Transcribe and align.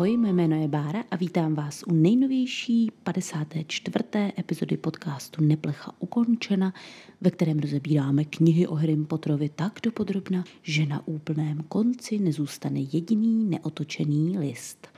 Ahoj, 0.00 0.16
mé 0.16 0.32
jméno 0.32 0.56
je 0.62 0.68
Bára 0.68 1.04
a 1.10 1.16
vítám 1.16 1.54
vás 1.54 1.84
u 1.86 1.92
nejnovější 1.92 2.90
54. 3.02 4.04
epizody 4.38 4.76
podcastu 4.76 5.44
Neplecha 5.44 5.94
ukončena, 5.98 6.74
ve 7.20 7.30
kterém 7.30 7.58
rozebíráme 7.58 8.24
knihy 8.24 8.66
o 8.66 8.74
Harrym 8.74 9.06
Potterovi 9.06 9.48
tak 9.48 9.80
dopodrobna, 9.82 10.44
že 10.62 10.86
na 10.86 11.08
úplném 11.08 11.62
konci 11.68 12.18
nezůstane 12.18 12.80
jediný 12.80 13.44
neotočený 13.44 14.38
list. 14.38 14.88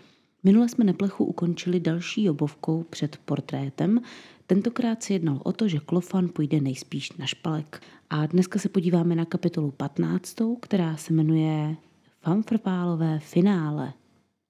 Minule 0.45 0.69
jsme 0.69 0.85
Neplechu 0.85 1.25
ukončili 1.25 1.81
další 1.81 2.31
obovkou 2.31 2.83
před 2.83 3.17
portrétem, 3.25 4.01
Tentokrát 4.47 5.03
se 5.03 5.13
jednalo 5.13 5.41
o 5.43 5.53
to, 5.53 5.69
že 5.69 5.81
Klofan 5.81 6.29
půjde 6.29 6.61
nejspíš 6.61 7.13
na 7.13 7.27
špalek. 7.27 7.83
A 8.11 8.27
dneska 8.27 8.59
se 8.59 8.69
podíváme 8.69 9.15
na 9.15 9.25
kapitolu 9.25 9.71
15, 9.71 10.37
která 10.61 10.97
se 10.97 11.13
jmenuje 11.13 11.77
Fanfrpálové 12.21 13.19
finále. 13.19 13.93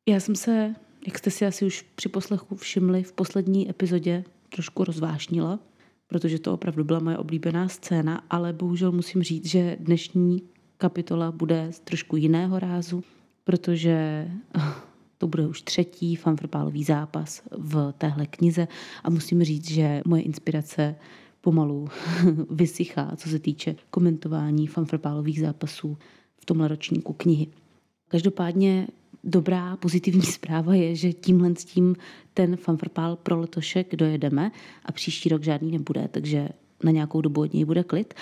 Já 0.08 0.20
jsem 0.20 0.34
se, 0.34 0.74
jak 1.06 1.18
jste 1.18 1.30
si 1.30 1.46
asi 1.46 1.64
už 1.64 1.82
při 1.94 2.08
poslechu 2.08 2.56
všimli, 2.56 3.02
v 3.02 3.12
poslední 3.12 3.70
epizodě 3.70 4.24
trošku 4.48 4.84
rozvášnila, 4.84 5.58
protože 6.06 6.38
to 6.38 6.54
opravdu 6.54 6.84
byla 6.84 6.98
moje 6.98 7.18
oblíbená 7.18 7.68
scéna, 7.68 8.24
ale 8.30 8.52
bohužel 8.52 8.92
musím 8.92 9.22
říct, 9.22 9.46
že 9.46 9.76
dnešní 9.80 10.42
kapitola 10.76 11.32
bude 11.32 11.68
z 11.70 11.80
trošku 11.80 12.16
jiného 12.16 12.58
rázu, 12.58 13.04
protože 13.44 14.28
to 15.18 15.26
bude 15.26 15.46
už 15.46 15.62
třetí 15.62 16.16
fanfrpálový 16.16 16.84
zápas 16.84 17.42
v 17.50 17.92
téhle 17.98 18.26
knize 18.26 18.68
a 19.04 19.10
musím 19.10 19.44
říct, 19.44 19.70
že 19.70 20.02
moje 20.06 20.22
inspirace 20.22 20.94
pomalu 21.40 21.88
vysychá, 22.50 23.16
co 23.16 23.28
se 23.28 23.38
týče 23.38 23.76
komentování 23.90 24.66
fanfrpálových 24.66 25.40
zápasů 25.40 25.98
v 26.38 26.44
tomhle 26.44 26.68
ročníku 26.68 27.12
knihy. 27.12 27.46
Každopádně 28.08 28.86
dobrá 29.24 29.76
pozitivní 29.76 30.22
zpráva 30.36 30.74
je, 30.74 30.94
že 30.94 31.12
tímhle 31.12 31.50
s 31.56 31.64
tím 31.64 31.96
ten 32.34 32.56
fanfrpál 32.56 33.16
pro 33.16 33.40
letošek 33.40 33.96
dojedeme 33.96 34.50
a 34.84 34.92
příští 34.92 35.28
rok 35.28 35.42
žádný 35.42 35.72
nebude, 35.72 36.08
takže 36.10 36.48
na 36.84 36.90
nějakou 36.90 37.20
dobu 37.20 37.40
od 37.40 37.54
něj 37.54 37.64
bude 37.64 37.84
klid. 37.84 38.14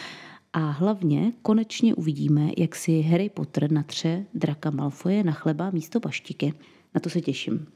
A 0.52 0.70
hlavně 0.70 1.32
konečně 1.42 1.94
uvidíme, 1.94 2.50
jak 2.58 2.74
si 2.74 3.02
Harry 3.02 3.28
Potter 3.28 3.72
natře 3.72 4.24
draka 4.34 4.70
Malfoje 4.70 5.24
na 5.24 5.32
chleba 5.32 5.70
místo 5.70 6.00
paštiky. 6.00 6.54
Na 6.94 7.00
to 7.00 7.10
se 7.10 7.20
těším. 7.20 7.66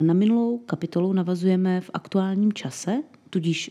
Na 0.00 0.14
minulou 0.14 0.58
kapitolu 0.58 1.12
navazujeme 1.12 1.80
v 1.80 1.90
aktuálním 1.94 2.52
čase, 2.52 3.02
tudíž 3.30 3.70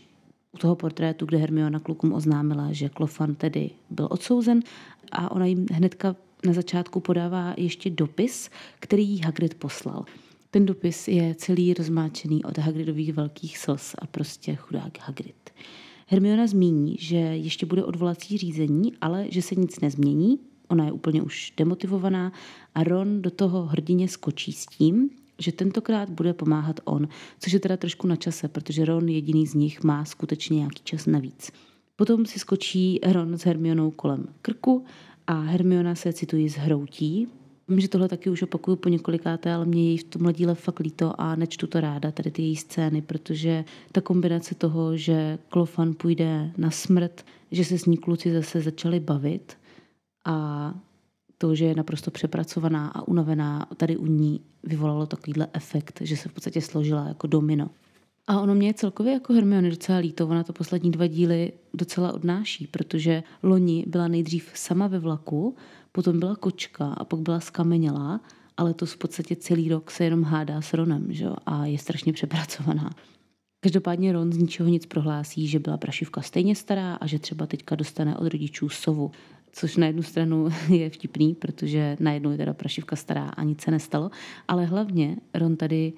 u 0.52 0.58
toho 0.58 0.76
portrétu, 0.76 1.26
kde 1.26 1.38
Hermiona 1.38 1.80
klukům 1.80 2.12
oznámila, 2.12 2.72
že 2.72 2.88
Klofan 2.88 3.34
tedy 3.34 3.70
byl 3.90 4.08
odsouzen 4.10 4.60
a 5.12 5.30
ona 5.30 5.46
jim 5.46 5.66
hnedka 5.72 6.16
na 6.46 6.52
začátku 6.52 7.00
podává 7.00 7.54
ještě 7.56 7.90
dopis, 7.90 8.50
který 8.80 9.08
jí 9.08 9.20
Hagrid 9.20 9.54
poslal. 9.54 10.04
Ten 10.50 10.66
dopis 10.66 11.08
je 11.08 11.34
celý 11.34 11.74
rozmáčený 11.74 12.44
od 12.44 12.58
Hagridových 12.58 13.12
velkých 13.12 13.58
slz 13.58 13.94
a 13.98 14.06
prostě 14.06 14.54
chudák 14.54 14.98
Hagrid. 15.00 15.50
Hermiona 16.06 16.46
zmíní, 16.46 16.96
že 16.98 17.16
ještě 17.16 17.66
bude 17.66 17.84
odvolací 17.84 18.38
řízení, 18.38 18.92
ale 19.00 19.26
že 19.30 19.42
se 19.42 19.54
nic 19.54 19.80
nezmění, 19.80 20.38
ona 20.68 20.84
je 20.84 20.92
úplně 20.92 21.22
už 21.22 21.52
demotivovaná 21.56 22.32
a 22.74 22.84
Ron 22.84 23.22
do 23.22 23.30
toho 23.30 23.66
hrdině 23.66 24.08
skočí 24.08 24.52
s 24.52 24.66
tím, 24.66 25.10
že 25.38 25.52
tentokrát 25.52 26.10
bude 26.10 26.34
pomáhat 26.34 26.80
on, 26.84 27.08
což 27.38 27.52
je 27.52 27.60
teda 27.60 27.76
trošku 27.76 28.06
na 28.06 28.16
čase, 28.16 28.48
protože 28.48 28.84
Ron 28.84 29.08
jediný 29.08 29.46
z 29.46 29.54
nich 29.54 29.82
má 29.82 30.04
skutečně 30.04 30.56
nějaký 30.56 30.80
čas 30.84 31.06
navíc. 31.06 31.52
Potom 31.96 32.26
si 32.26 32.38
skočí 32.38 33.00
Ron 33.06 33.38
s 33.38 33.44
Hermionou 33.44 33.90
kolem 33.90 34.26
krku 34.42 34.84
a 35.26 35.40
Hermiona 35.40 35.94
se 35.94 36.12
cituji 36.12 36.48
zhroutí. 36.48 37.28
Vím, 37.68 37.80
že 37.80 37.88
tohle 37.88 38.08
taky 38.08 38.30
už 38.30 38.42
opakuju 38.42 38.76
po 38.76 38.88
několikáté, 38.88 39.54
ale 39.54 39.64
mě 39.64 39.82
její 39.82 39.98
v 39.98 40.04
tomhle 40.04 40.32
díle 40.32 40.54
fakt 40.54 40.80
líto 40.80 41.20
a 41.20 41.36
nečtu 41.36 41.66
to 41.66 41.80
ráda, 41.80 42.12
tady 42.12 42.30
ty 42.30 42.42
její 42.42 42.56
scény, 42.56 43.02
protože 43.02 43.64
ta 43.92 44.00
kombinace 44.00 44.54
toho, 44.54 44.96
že 44.96 45.38
Klofan 45.48 45.94
půjde 45.94 46.50
na 46.56 46.70
smrt, 46.70 47.24
že 47.50 47.64
se 47.64 47.78
s 47.78 47.86
ní 47.86 47.96
kluci 47.96 48.32
zase 48.32 48.60
začali 48.60 49.00
bavit 49.00 49.56
a 50.24 50.74
to, 51.38 51.54
že 51.54 51.64
je 51.64 51.74
naprosto 51.74 52.10
přepracovaná 52.10 52.88
a 52.88 53.08
unavená, 53.08 53.66
tady 53.76 53.96
u 53.96 54.06
ní 54.06 54.40
vyvolalo 54.62 55.06
takovýhle 55.06 55.48
efekt, 55.52 55.98
že 56.00 56.16
se 56.16 56.28
v 56.28 56.32
podstatě 56.32 56.60
složila 56.60 57.08
jako 57.08 57.26
domino. 57.26 57.70
A 58.26 58.40
ono 58.40 58.54
mě 58.54 58.68
je 58.68 58.74
celkově 58.74 59.12
jako 59.12 59.32
Hermione 59.32 59.70
docela 59.70 59.98
líto, 59.98 60.28
ona 60.28 60.44
to 60.44 60.52
poslední 60.52 60.90
dva 60.90 61.06
díly 61.06 61.52
docela 61.74 62.12
odnáší, 62.12 62.66
protože 62.66 63.22
loni 63.42 63.84
byla 63.86 64.08
nejdřív 64.08 64.50
sama 64.54 64.86
ve 64.86 64.98
vlaku, 64.98 65.56
potom 65.92 66.18
byla 66.18 66.36
kočka 66.36 66.86
a 66.86 67.04
pak 67.04 67.20
byla 67.20 67.40
skamenělá, 67.40 68.20
ale 68.56 68.74
to 68.74 68.86
v 68.86 68.96
podstatě 68.96 69.36
celý 69.36 69.68
rok 69.68 69.90
se 69.90 70.04
jenom 70.04 70.22
hádá 70.22 70.60
s 70.60 70.72
Ronem 70.72 71.06
že? 71.08 71.26
a 71.46 71.66
je 71.66 71.78
strašně 71.78 72.12
přepracovaná. 72.12 72.90
Každopádně 73.60 74.12
Ron 74.12 74.32
z 74.32 74.38
ničeho 74.38 74.68
nic 74.68 74.86
prohlásí, 74.86 75.46
že 75.46 75.58
byla 75.58 75.76
prašivka 75.76 76.22
stejně 76.22 76.56
stará 76.56 76.94
a 76.94 77.06
že 77.06 77.18
třeba 77.18 77.46
teďka 77.46 77.74
dostane 77.74 78.16
od 78.16 78.28
rodičů 78.28 78.68
sovu. 78.68 79.10
Což 79.52 79.76
na 79.76 79.86
jednu 79.86 80.02
stranu 80.02 80.48
je 80.68 80.90
vtipný, 80.90 81.34
protože 81.34 81.96
najednou 82.00 82.30
je 82.30 82.36
teda 82.36 82.54
prašivka 82.54 82.96
stará 82.96 83.28
a 83.28 83.42
nic 83.42 83.60
se 83.60 83.70
nestalo, 83.70 84.10
ale 84.48 84.64
hlavně 84.64 85.16
Ron 85.34 85.56
tady 85.56 85.92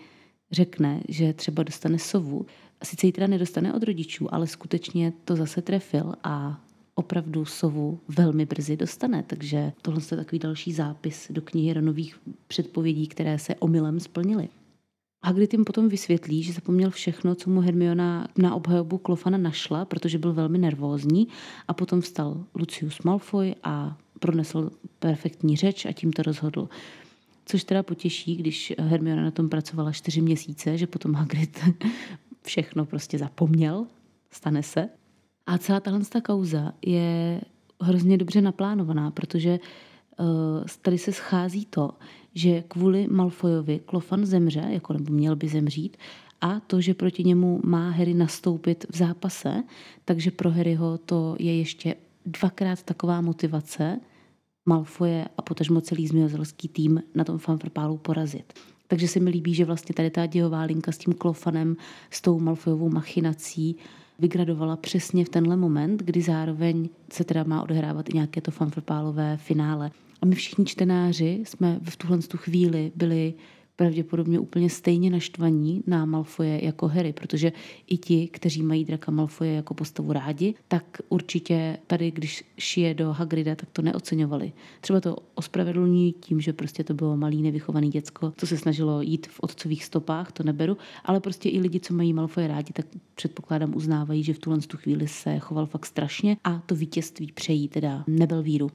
řekne, 0.50 1.00
že 1.09 1.32
třeba 1.32 1.62
dostane 1.62 1.98
sovu. 1.98 2.47
Sice 2.82 3.06
ji 3.06 3.12
teda 3.12 3.26
nedostane 3.26 3.75
od 3.75 3.82
rodičů, 3.82 4.34
ale 4.34 4.47
skutečně 4.47 5.12
to 5.25 5.36
zase 5.36 5.62
trefil 5.62 6.14
a 6.25 6.60
opravdu 6.94 7.44
sovu 7.44 8.00
velmi 8.09 8.47
brzy 8.47 8.76
dostane. 8.76 9.22
Takže 9.22 9.72
tohle 9.82 10.00
je 10.10 10.16
takový 10.16 10.38
další 10.38 10.72
zápis 10.72 11.26
do 11.31 11.42
knihy 11.42 11.72
Ronových 11.72 12.20
předpovědí, 12.47 13.06
které 13.06 13.38
se 13.38 13.54
omylem 13.54 14.00
splnily. 14.00 14.48
Hagrid 15.25 15.53
jim 15.53 15.64
potom 15.64 15.88
vysvětlí, 15.88 16.42
že 16.42 16.53
zapomněl 16.53 16.91
všechno, 16.91 17.34
co 17.34 17.50
mu 17.50 17.60
Hermiona 17.60 18.28
na 18.38 18.54
obhajobu 18.54 18.98
Klofana 18.98 19.38
našla, 19.38 19.84
protože 19.84 20.19
byl 20.19 20.32
velmi 20.32 20.58
nervózní 20.58 21.28
a 21.69 21.75
potom 21.75 22.00
vstal 22.00 22.44
Lucius 22.54 23.03
Malfoy 23.03 23.54
a 23.62 23.98
pronesl 24.20 24.70
perfektní 24.98 25.56
řeč 25.56 25.87
a 25.87 25.92
tím 25.92 26.12
to 26.12 26.22
rozhodl. 26.22 26.69
Což 27.50 27.64
teda 27.64 27.82
potěší, 27.82 28.36
když 28.36 28.72
Hermiona 28.78 29.22
na 29.22 29.31
tom 29.31 29.48
pracovala 29.48 29.92
čtyři 29.92 30.20
měsíce, 30.20 30.78
že 30.78 30.86
potom 30.86 31.14
Hagrid 31.14 31.59
všechno 32.42 32.86
prostě 32.86 33.19
zapomněl, 33.19 33.86
stane 34.31 34.62
se. 34.62 34.88
A 35.47 35.58
celá 35.58 35.81
tahle 35.81 36.00
kauza 36.22 36.72
je 36.87 37.41
hrozně 37.81 38.19
dobře 38.19 38.41
naplánovaná, 38.41 39.10
protože 39.10 39.58
uh, 40.19 40.26
tady 40.82 40.98
se 40.98 41.12
schází 41.12 41.66
to, 41.66 41.91
že 42.34 42.64
kvůli 42.69 43.06
Malfojovi 43.10 43.78
Klofan 43.78 44.26
zemře, 44.26 44.64
jako 44.69 44.92
nebo 44.92 45.12
měl 45.12 45.37
by 45.37 45.48
zemřít, 45.48 45.97
a 46.41 46.60
to, 46.60 46.81
že 46.81 46.94
proti 46.94 47.25
němu 47.25 47.60
má 47.64 47.91
Harry 47.91 48.14
nastoupit 48.14 48.87
v 48.91 48.97
zápase, 48.97 49.62
takže 50.04 50.31
pro 50.31 50.50
Harryho 50.50 50.98
to 50.98 51.37
je 51.38 51.58
ještě 51.58 51.94
dvakrát 52.26 52.82
taková 52.82 53.20
motivace 53.20 54.00
Malfoje 54.69 55.29
a 55.37 55.43
potažmo 55.43 55.81
celý 55.81 56.06
zmiozelský 56.06 56.69
tým 56.69 57.03
na 57.15 57.25
tom 57.25 57.39
fanfrpálu 57.39 57.97
porazit. 57.97 58.53
Takže 58.89 59.09
se 59.09 59.21
mi 59.21 59.31
líbí, 59.31 59.55
že 59.55 59.65
vlastně 59.65 59.95
tady 59.95 60.11
ta 60.11 60.27
dějová 60.27 60.62
linka 60.62 60.93
s 60.93 60.99
tím 60.99 61.15
klofanem, 61.15 61.77
s 62.11 62.21
tou 62.21 62.41
Malfojovou 62.41 62.91
machinací 62.91 63.77
vygradovala 64.19 64.77
přesně 64.77 65.25
v 65.25 65.29
tenhle 65.29 65.56
moment, 65.56 66.03
kdy 66.03 66.23
zároveň 66.23 66.89
se 67.12 67.25
teda 67.25 67.45
má 67.45 67.62
odehrávat 67.62 68.09
i 68.09 68.15
nějaké 68.15 68.41
to 68.41 68.51
fanfrpálové 68.51 69.37
finále. 69.37 69.91
A 70.23 70.27
my 70.27 70.34
všichni 70.34 70.65
čtenáři 70.65 71.43
jsme 71.45 71.81
v 71.83 71.97
tuhle 71.97 72.19
tu 72.19 72.37
chvíli 72.37 72.93
byli 72.95 73.35
pravděpodobně 73.78 74.39
úplně 74.39 74.71
stejně 74.71 75.11
naštvaní 75.11 75.83
na 75.87 76.05
Malfoje 76.05 76.65
jako 76.65 76.89
Harry, 76.89 77.12
protože 77.12 77.53
i 77.87 77.99
ti, 77.99 78.28
kteří 78.28 78.62
mají 78.62 78.84
Draka 78.84 79.12
Malfoje 79.12 79.53
jako 79.53 79.75
postavu 79.75 80.12
rádi, 80.12 80.55
tak 80.69 80.85
určitě 81.08 81.79
tady, 81.87 82.11
když 82.11 82.44
šije 82.58 82.94
do 82.94 83.12
Hagrida, 83.12 83.55
tak 83.55 83.69
to 83.70 83.82
neoceňovali. 83.82 84.52
Třeba 84.81 85.00
to 85.00 85.17
ospravedlní 85.35 86.12
tím, 86.12 86.41
že 86.41 86.52
prostě 86.52 86.85
to 86.85 86.94
bylo 86.94 87.17
malý 87.17 87.43
nevychovaný 87.43 87.91
děcko, 87.91 88.32
co 88.37 88.47
se 88.47 88.58
snažilo 88.58 89.02
jít 89.02 89.26
v 89.26 89.41
otcových 89.41 89.85
stopách, 89.85 90.32
to 90.32 90.43
neberu, 90.43 90.76
ale 91.05 91.20
prostě 91.20 91.49
i 91.49 91.61
lidi, 91.61 91.81
co 91.81 91.94
mají 91.94 92.12
Malfoje 92.12 92.49
rádi, 92.49 92.73
tak 92.73 92.87
předpokládám 93.14 93.76
uznávají, 93.76 94.23
že 94.23 94.35
v 94.35 94.38
tuhle 94.38 94.58
tu 94.58 94.76
chvíli 94.76 95.08
se 95.08 95.38
choval 95.38 95.67
fakt 95.67 95.87
strašně 95.87 96.37
a 96.44 96.58
to 96.67 96.75
vítězství 96.75 97.32
přejí 97.32 97.69
teda 97.69 98.05
nebel 98.06 98.43
víru. 98.43 98.70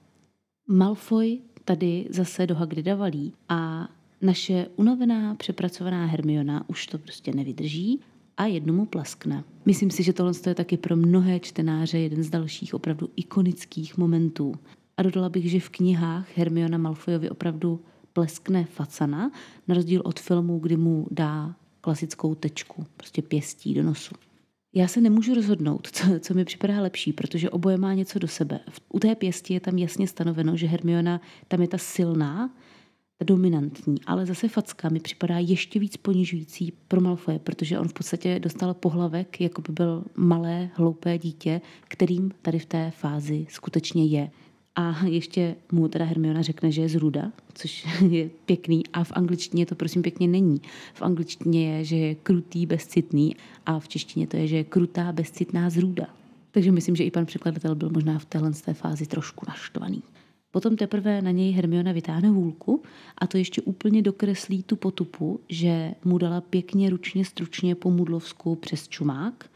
Malfoy 0.68 1.39
tady 1.66 2.07
zase 2.10 2.48
do 2.48 2.56
Hagrida 2.56 2.95
valí 2.95 3.33
a 3.50 3.89
naše 4.24 4.68
unavená, 4.75 5.36
přepracovaná 5.36 6.06
Hermiona 6.06 6.70
už 6.70 6.88
to 6.88 6.98
prostě 6.98 7.34
nevydrží 7.34 8.00
a 8.38 8.46
jednomu 8.46 8.86
plaskne. 8.86 9.44
Myslím 9.66 9.92
si, 9.92 10.04
že 10.04 10.14
tohle 10.14 10.34
je 10.48 10.56
taky 10.56 10.78
pro 10.78 10.96
mnohé 10.96 11.40
čtenáře 11.40 12.00
jeden 12.00 12.24
z 12.24 12.30
dalších 12.30 12.74
opravdu 12.74 13.10
ikonických 13.16 13.98
momentů. 13.98 14.56
A 14.98 15.04
dodala 15.04 15.30
bych, 15.30 15.52
že 15.52 15.60
v 15.60 15.70
knihách 15.70 16.38
Hermiona 16.38 16.78
Malfoyovi 16.78 17.30
opravdu 17.30 17.81
pleskne 18.14 18.66
facana, 18.66 19.31
na 19.68 19.75
rozdíl 19.75 20.02
od 20.06 20.20
filmu, 20.20 20.60
kdy 20.60 20.78
mu 20.78 21.08
dá 21.12 21.56
klasickou 21.81 22.36
tečku, 22.36 22.86
prostě 22.98 23.22
pěstí 23.22 23.74
do 23.74 23.84
nosu. 23.84 24.16
Já 24.75 24.88
se 24.88 25.02
nemůžu 25.02 25.34
rozhodnout, 25.34 25.88
co, 25.92 26.20
co 26.20 26.34
mi 26.34 26.46
připadá 26.46 26.81
lepší, 26.81 27.14
protože 27.14 27.50
oboje 27.50 27.78
má 27.78 27.94
něco 27.94 28.20
do 28.20 28.28
sebe. 28.28 28.60
U 28.90 29.00
té 29.00 29.16
pěsti 29.16 29.54
je 29.54 29.60
tam 29.60 29.78
jasně 29.78 30.08
stanoveno, 30.08 30.58
že 30.58 30.68
Hermiona 30.68 31.22
tam 31.48 31.62
je 31.62 31.68
ta 31.68 31.78
silná, 31.78 32.50
dominantní, 33.24 33.96
ale 34.06 34.25
zase 34.25 34.48
facka 34.48 34.90
mi 34.90 35.00
připadá 35.00 35.38
ještě 35.38 35.80
víc 35.80 35.98
ponižující 35.98 36.74
pro 36.88 37.02
Malfoje, 37.02 37.40
protože 37.40 37.80
on 37.80 37.88
v 37.88 37.94
podstatě 37.94 38.40
dostal 38.40 38.74
pohlavek, 38.74 39.42
jako 39.42 39.62
by 39.62 39.74
byl 39.74 40.04
malé, 40.16 40.70
hloupé 40.74 41.18
dítě, 41.18 41.62
kterým 41.88 42.31
tady 42.42 42.60
v 42.60 42.66
té 42.66 42.92
fázi 42.92 43.46
skutečně 43.50 44.06
je. 44.06 44.31
A 44.75 45.06
ještě 45.06 45.56
mu 45.72 45.88
teda 45.88 46.06
Hermiona 46.06 46.42
řekne, 46.42 46.72
že 46.72 46.81
je 46.81 46.90
z 46.90 46.96
Ruda, 46.96 47.31
což 47.54 47.88
je 48.10 48.30
pěkný. 48.46 48.84
A 48.94 49.04
v 49.04 49.12
angličtině 49.12 49.66
to 49.66 49.75
prosím 49.75 50.02
pěkně 50.02 50.28
není. 50.28 50.62
V 50.94 51.02
angličtině 51.02 51.78
je, 51.78 51.84
že 51.84 51.96
je 51.98 52.16
krutý, 52.16 52.66
bezcitný 52.66 53.36
a 53.66 53.80
v 53.80 53.88
češtině 53.88 54.28
to 54.28 54.38
je, 54.38 54.48
že 54.48 54.56
je 54.58 54.64
krutá, 54.64 55.12
bezcitná 55.12 55.70
zrůda. 55.70 56.08
Takže 56.52 56.72
myslím, 56.72 56.96
že 56.96 57.04
i 57.04 57.12
pan 57.12 57.25
překladatel 57.25 57.75
byl 57.75 57.90
možná 57.90 58.20
v 58.20 58.25
téhle 58.25 58.52
té 58.52 58.74
fázi 58.74 59.06
trošku 59.06 59.46
naštvaný. 59.48 60.04
Potom 60.53 60.75
teprve 60.75 61.21
na 61.21 61.31
něj 61.31 61.51
Hermiona 61.51 61.91
vytáhne 61.91 62.29
hůlku 62.29 62.83
a 63.17 63.27
to 63.27 63.38
ještě 63.38 63.61
úplně 63.61 64.01
dokreslí 64.01 64.63
tu 64.63 64.75
potupu, 64.75 65.39
že 65.50 65.91
mu 66.05 66.17
dala 66.17 66.41
pěkně 66.41 66.89
ručně 66.89 67.25
stručně 67.25 67.75
po 67.75 67.91
mudlovsku 67.91 68.55
přes 68.55 68.88
čumák– 68.88 69.50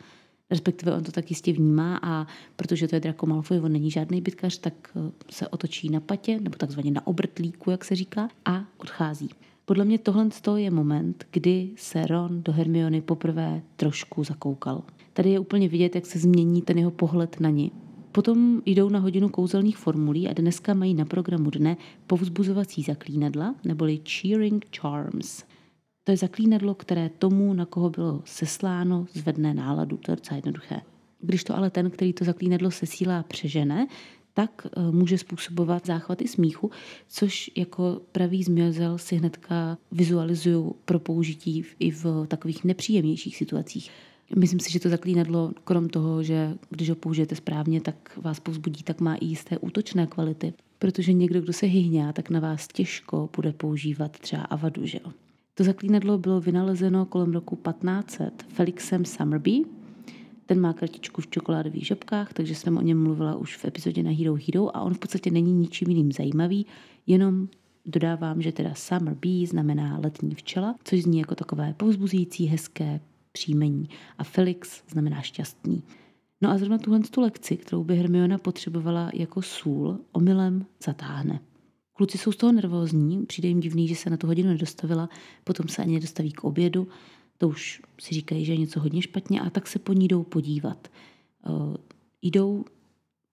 respektive 0.50 0.96
on 0.96 1.04
to 1.04 1.12
tak 1.12 1.30
jistě 1.30 1.54
vnímá 1.54 2.00
a 2.02 2.28
protože 2.56 2.88
to 2.88 2.96
je 2.96 3.00
Draco 3.00 3.26
Malfoy, 3.26 3.60
on 3.60 3.72
není 3.72 3.92
žádný 3.92 4.22
bitkař, 4.22 4.58
tak 4.58 4.74
eh, 4.96 5.12
se 5.30 5.48
otočí 5.48 5.90
na 5.90 6.00
patě, 6.00 6.40
nebo 6.40 6.58
takzvaně 6.58 6.92
na 6.92 7.08
obrtlíku, 7.08 7.72
jak 7.72 7.86
se 7.86 7.96
říká, 7.96 8.30
a 8.46 8.66
odchází. 8.78 9.30
Podle 9.66 9.86
mě 9.86 9.98
tohle 9.98 10.30
je 10.58 10.72
moment, 10.72 11.26
kdy 11.32 11.70
se 11.76 12.08
Ron 12.08 12.44
do 12.44 12.52
Hermiony 12.52 13.02
poprvé 13.02 13.62
trošku 13.76 14.24
zakoukal. 14.24 14.84
Tady 15.14 15.30
je 15.30 15.40
úplně 15.40 15.68
vidět, 15.70 15.96
jak 15.96 16.06
se 16.06 16.20
změní 16.20 16.62
ten 16.62 16.78
jeho 16.78 16.92
pohled 16.92 17.40
na 17.40 17.50
ní. 17.50 17.72
Potom 18.18 18.62
jdou 18.66 18.90
na 18.90 19.00
hodinu 19.00 19.30
kouzelných 19.30 19.78
formulí 19.78 20.28
a 20.28 20.34
dneska 20.34 20.74
mají 20.74 20.94
na 20.94 21.06
programu 21.06 21.50
dne 21.50 21.78
povzbuzovací 22.08 22.84
zaklínadla, 22.84 23.56
neboli 23.64 24.02
cheering 24.10 24.66
charms. 24.76 25.44
To 26.04 26.12
je 26.12 26.18
zaklínadlo, 26.18 26.76
které 26.76 27.10
tomu, 27.10 27.54
na 27.54 27.66
koho 27.66 27.90
bylo 27.90 28.22
sesláno, 28.26 29.06
zvedne 29.14 29.54
náladu. 29.54 29.98
To 29.98 30.12
je 30.12 30.16
docela 30.16 30.36
jednoduché. 30.36 30.82
Když 31.20 31.44
to 31.44 31.58
ale 31.58 31.70
ten, 31.70 31.90
který 31.90 32.14
to 32.14 32.26
zaklínadlo 32.26 32.72
sesílá, 32.72 33.24
přežene, 33.24 33.88
tak 34.34 34.68
eh, 34.68 34.92
může 34.92 35.18
způsobovat 35.18 35.86
záchvaty 35.86 36.28
smíchu, 36.28 36.72
což 37.08 37.52
jako 37.56 38.02
pravý 38.12 38.44
zmiozel 38.44 38.98
si 38.98 39.16
hnedka 39.16 39.78
vizualizuju 39.92 40.76
pro 40.86 41.00
použití 41.00 41.66
i 41.80 41.92
v 41.92 42.26
takových 42.28 42.64
nepříjemnějších 42.64 43.38
situacích. 43.38 43.92
Myslím 44.36 44.60
si, 44.60 44.72
že 44.72 44.80
to 44.80 44.90
zaklínadlo, 44.90 45.52
krom 45.64 45.90
toho, 45.90 46.24
že 46.24 46.58
když 46.70 46.90
ho 46.90 46.96
použijete 46.96 47.36
správně, 47.36 47.82
tak 47.82 48.20
vás 48.22 48.40
povzbudí, 48.40 48.84
tak 48.84 49.02
má 49.02 49.16
i 49.16 49.26
jisté 49.26 49.58
útočné 49.58 50.08
kvality. 50.08 50.54
Protože 50.80 51.14
někdo, 51.14 51.42
kdo 51.42 51.54
se 51.54 51.66
hyhňá, 51.66 52.14
tak 52.14 52.30
na 52.30 52.40
vás 52.40 52.68
těžko 52.68 53.30
bude 53.36 53.54
používat 53.54 54.20
třeba 54.20 54.42
avadu, 54.42 54.86
že 54.86 55.00
jo? 55.06 55.12
To 55.54 55.64
zaklínadlo 55.64 56.18
bylo 56.18 56.42
vynalezeno 56.42 57.06
kolem 57.06 57.34
roku 57.34 57.56
1500 57.56 58.44
Felixem 58.48 59.06
Summerby. 59.06 59.62
Ten 60.46 60.60
má 60.60 60.74
kartičku 60.74 61.22
v 61.22 61.28
čokoládových 61.28 61.86
žabkách, 61.86 62.34
takže 62.34 62.56
jsem 62.56 62.78
o 62.78 62.82
něm 62.82 63.04
mluvila 63.04 63.36
už 63.36 63.58
v 63.58 63.66
epizodě 63.66 64.04
na 64.04 64.12
Hero 64.12 64.36
Hero 64.48 64.78
a 64.78 64.82
on 64.82 64.94
v 64.94 65.00
podstatě 65.00 65.32
není 65.32 65.54
ničím 65.54 65.90
jiným 65.90 66.12
zajímavý, 66.12 66.66
jenom 67.08 67.48
dodávám, 67.86 68.42
že 68.42 68.52
teda 68.52 68.74
Summer 68.74 69.16
Bee 69.16 69.48
znamená 69.48 70.00
letní 70.04 70.36
včela, 70.36 70.76
což 70.84 71.04
zní 71.04 71.20
jako 71.20 71.36
takové 71.36 71.74
povzbuzující, 71.78 72.46
hezké 72.46 73.00
příjmení 73.32 73.90
a 74.18 74.24
Felix 74.24 74.84
znamená 74.88 75.22
šťastný. 75.22 75.84
No 76.42 76.50
a 76.50 76.58
zrovna 76.58 76.78
tuhle 76.78 77.00
tu 77.00 77.22
lekci, 77.22 77.58
kterou 77.58 77.84
by 77.84 77.96
Hermiona 77.96 78.38
potřebovala 78.38 79.12
jako 79.14 79.42
sůl, 79.42 80.00
omylem 80.12 80.66
zatáhne. 80.86 81.40
Kluci 81.94 82.18
jsou 82.18 82.32
z 82.32 82.38
toho 82.38 82.52
nervózní, 82.52 83.26
přijde 83.26 83.48
jim 83.48 83.60
divný, 83.60 83.88
že 83.88 83.96
se 83.96 84.10
na 84.10 84.18
tu 84.18 84.28
hodinu 84.28 84.50
nedostavila, 84.50 85.10
potom 85.44 85.68
se 85.68 85.82
ani 85.82 85.94
nedostaví 85.94 86.32
k 86.32 86.44
obědu, 86.44 86.88
to 87.38 87.48
už 87.48 87.82
si 88.02 88.16
říkají, 88.16 88.46
že 88.46 88.54
je 88.54 88.58
něco 88.58 88.80
hodně 88.80 89.02
špatně 89.02 89.42
a 89.42 89.50
tak 89.50 89.68
se 89.68 89.80
po 89.80 89.94
ní 89.94 90.08
jdou 90.08 90.24
podívat. 90.24 90.88
Uh, 91.50 91.76
jdou 92.22 92.66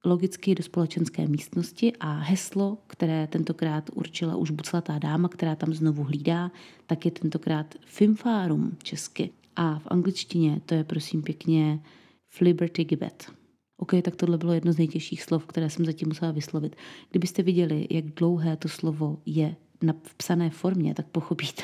logicky 0.04 0.54
do 0.54 0.62
společenské 0.62 1.28
místnosti 1.28 1.92
a 2.00 2.12
heslo, 2.12 2.78
které 2.86 3.26
tentokrát 3.26 3.90
určila 3.94 4.36
už 4.36 4.50
buclatá 4.50 4.98
dáma, 4.98 5.28
která 5.28 5.56
tam 5.56 5.74
znovu 5.74 6.02
hlídá, 6.02 6.50
tak 6.86 7.04
je 7.04 7.10
tentokrát 7.10 7.74
Fimfarum 7.86 8.76
česky. 8.82 9.30
A 9.56 9.78
v 9.78 9.86
angličtině 9.86 10.60
to 10.66 10.74
je 10.74 10.84
prosím 10.84 11.22
pěkně 11.22 11.80
Fliberty 12.28 12.84
Gibbet. 12.84 13.32
OK, 13.76 13.92
tak 14.02 14.16
tohle 14.16 14.38
bylo 14.38 14.52
jedno 14.52 14.72
z 14.72 14.78
nejtěžších 14.78 15.22
slov, 15.22 15.46
které 15.46 15.70
jsem 15.70 15.84
zatím 15.84 16.08
musela 16.08 16.32
vyslovit. 16.32 16.76
Kdybyste 17.10 17.42
viděli, 17.42 17.86
jak 17.90 18.04
dlouhé 18.04 18.56
to 18.56 18.68
slovo 18.68 19.18
je 19.26 19.56
na, 19.82 19.94
v 20.02 20.14
psané 20.14 20.50
formě, 20.50 20.94
tak 20.94 21.06
pochopíte. 21.06 21.62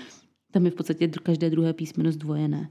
Tam 0.50 0.64
je 0.64 0.70
v 0.70 0.74
podstatě 0.74 1.08
každé 1.08 1.50
druhé 1.50 1.72
písmeno 1.72 2.12
zdvojené. 2.12 2.70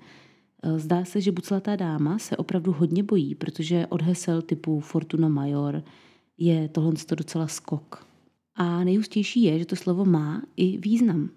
Eh, 0.64 0.80
zdá 0.80 1.06
se, 1.06 1.22
že 1.22 1.32
buclatá 1.32 1.76
dáma 1.76 2.20
se 2.20 2.38
opravdu 2.38 2.72
hodně 2.72 3.04
bojí, 3.04 3.36
protože 3.36 3.88
od 3.88 4.02
hesel 4.02 4.42
typu 4.42 4.80
Fortuna 4.80 5.28
Major 5.28 5.84
je 6.38 6.70
tohle 6.70 6.94
docela 7.18 7.48
skok. 7.48 8.08
A 8.56 8.84
nejhustější 8.84 9.44
je, 9.44 9.60
že 9.60 9.66
to 9.66 9.76
slovo 9.76 10.06
má 10.06 10.42
i 10.58 10.78
význam. 10.78 11.30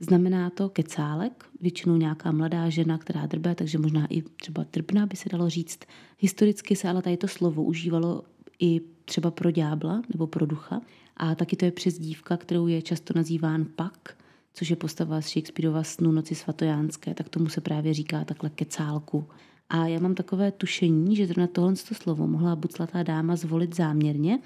Znamená 0.00 0.50
to 0.50 0.68
kecálek, 0.68 1.44
většinou 1.60 1.96
nějaká 1.96 2.32
mladá 2.32 2.68
žena, 2.68 2.98
která 2.98 3.26
drbe, 3.26 3.54
takže 3.54 3.78
možná 3.78 4.06
i 4.10 4.22
třeba 4.22 4.66
drbná 4.72 5.06
by 5.06 5.16
se 5.16 5.28
dalo 5.28 5.50
říct. 5.50 5.78
Historicky 6.18 6.76
se 6.76 6.88
ale 6.88 7.02
tady 7.02 7.16
to 7.16 7.28
slovo 7.28 7.62
užívalo 7.62 8.22
i 8.60 8.80
třeba 9.04 9.30
pro 9.30 9.50
ďábla 9.50 10.02
nebo 10.12 10.26
pro 10.26 10.46
ducha. 10.46 10.80
A 11.16 11.34
taky 11.34 11.56
to 11.56 11.64
je 11.64 11.70
přezdívka, 11.70 12.36
kterou 12.36 12.66
je 12.66 12.82
často 12.82 13.14
nazýván 13.16 13.66
pak, 13.76 14.16
což 14.54 14.70
je 14.70 14.76
postava 14.76 15.20
z 15.20 15.28
Shakespeareova 15.28 15.82
snu 15.82 16.12
Noci 16.12 16.34
svatojánské, 16.34 17.14
tak 17.14 17.28
tomu 17.28 17.48
se 17.48 17.60
právě 17.60 17.94
říká 17.94 18.24
takhle 18.24 18.50
kecálku. 18.50 19.28
A 19.68 19.86
já 19.86 20.00
mám 20.00 20.14
takové 20.14 20.52
tušení, 20.52 21.16
že 21.16 21.26
zrovna 21.26 21.46
tohle 21.46 21.76
slovo 21.76 22.26
mohla 22.26 22.56
buclatá 22.56 23.02
dáma 23.02 23.36
zvolit 23.36 23.76
záměrně, 23.76 24.38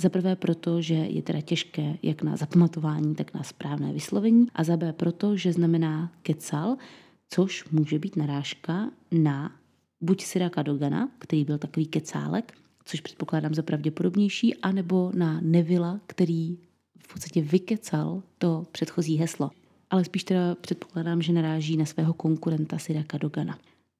za 0.00 0.08
prvé 0.08 0.36
proto, 0.36 0.82
že 0.82 0.94
je 0.94 1.22
teda 1.22 1.40
těžké 1.40 1.98
jak 2.02 2.22
na 2.22 2.36
zapamatování, 2.36 3.14
tak 3.14 3.34
na 3.34 3.42
správné 3.42 3.92
vyslovení. 3.92 4.46
A 4.54 4.64
za 4.64 4.76
B 4.76 4.92
proto, 4.92 5.36
že 5.36 5.52
znamená 5.52 6.12
kecal, 6.22 6.76
což 7.28 7.64
může 7.70 7.98
být 7.98 8.16
narážka 8.16 8.90
na 9.12 9.52
buď 10.00 10.22
Siraka 10.22 10.62
Dogana, 10.62 11.08
který 11.18 11.44
byl 11.44 11.58
takový 11.58 11.86
kecálek, 11.86 12.54
což 12.84 13.00
předpokládám 13.00 13.54
za 13.54 13.62
pravděpodobnější, 13.62 14.56
anebo 14.56 15.12
na 15.14 15.40
Nevila, 15.42 16.00
který 16.06 16.58
v 16.98 17.12
podstatě 17.12 17.42
vykecal 17.42 18.22
to 18.38 18.66
předchozí 18.72 19.16
heslo. 19.16 19.50
Ale 19.90 20.04
spíš 20.04 20.24
teda 20.24 20.54
předpokládám, 20.54 21.22
že 21.22 21.32
naráží 21.32 21.76
na 21.76 21.84
svého 21.84 22.12
konkurenta 22.12 22.78
Siraka 22.78 23.18
Dogana. 23.18 23.58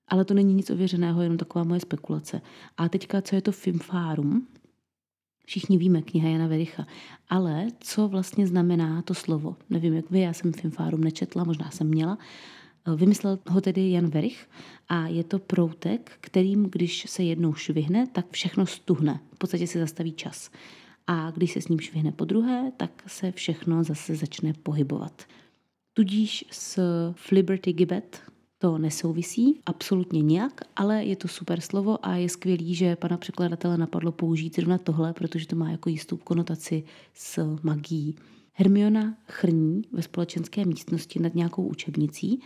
Ale 0.08 0.24
to 0.24 0.34
není 0.34 0.54
nic 0.54 0.70
ověřeného, 0.70 1.22
jenom 1.22 1.38
taková 1.38 1.64
moje 1.64 1.80
spekulace. 1.80 2.40
A 2.76 2.88
teďka, 2.88 3.22
co 3.22 3.34
je 3.36 3.42
to 3.42 3.52
Fimfárum? 3.52 4.46
Všichni 5.50 5.78
víme 5.78 6.02
kniha 6.02 6.28
Jana 6.28 6.46
Vericha. 6.46 6.86
Ale 7.28 7.66
co 7.80 8.08
vlastně 8.08 8.46
znamená 8.46 9.02
to 9.02 9.14
slovo? 9.14 9.56
Nevím, 9.70 9.94
jak 9.94 10.10
vy, 10.10 10.20
já 10.20 10.32
jsem 10.32 10.52
Finfárum 10.52 11.04
nečetla, 11.04 11.44
možná 11.44 11.70
jsem 11.70 11.86
měla. 11.86 12.18
Vymyslel 12.96 13.38
ho 13.48 13.60
tedy 13.60 13.90
Jan 13.90 14.10
Verich 14.10 14.48
a 14.88 15.06
je 15.06 15.24
to 15.24 15.38
proutek, 15.38 16.12
kterým, 16.20 16.68
když 16.70 17.10
se 17.10 17.22
jednou 17.22 17.54
švihne, 17.54 18.06
tak 18.06 18.30
všechno 18.30 18.66
stuhne. 18.66 19.20
V 19.34 19.38
podstatě 19.38 19.66
se 19.66 19.78
zastaví 19.78 20.12
čas. 20.12 20.50
A 21.06 21.30
když 21.30 21.52
se 21.52 21.60
s 21.60 21.68
ním 21.68 21.80
švihne 21.80 22.12
po 22.12 22.24
druhé, 22.24 22.72
tak 22.76 23.02
se 23.06 23.32
všechno 23.32 23.84
zase 23.84 24.16
začne 24.16 24.52
pohybovat. 24.52 25.22
Tudíž 25.94 26.44
s 26.50 26.80
Liberty 27.32 27.72
Gibbet, 27.72 28.22
to 28.62 28.78
nesouvisí 28.78 29.60
absolutně 29.66 30.22
nijak, 30.22 30.60
ale 30.76 31.04
je 31.04 31.16
to 31.16 31.28
super 31.28 31.60
slovo 31.60 32.06
a 32.06 32.14
je 32.14 32.28
skvělý, 32.28 32.74
že 32.74 32.96
pana 32.96 33.16
překladatele 33.16 33.78
napadlo 33.78 34.12
použít 34.12 34.56
zrovna 34.56 34.78
tohle, 34.78 35.12
protože 35.12 35.46
to 35.46 35.56
má 35.56 35.70
jako 35.70 35.88
jistou 35.88 36.16
konotaci 36.16 36.84
s 37.14 37.58
magií. 37.62 38.16
Hermiona 38.52 39.14
chrní 39.26 39.82
ve 39.92 40.02
společenské 40.02 40.64
místnosti 40.64 41.20
nad 41.20 41.34
nějakou 41.34 41.66
učebnicí 41.66 42.40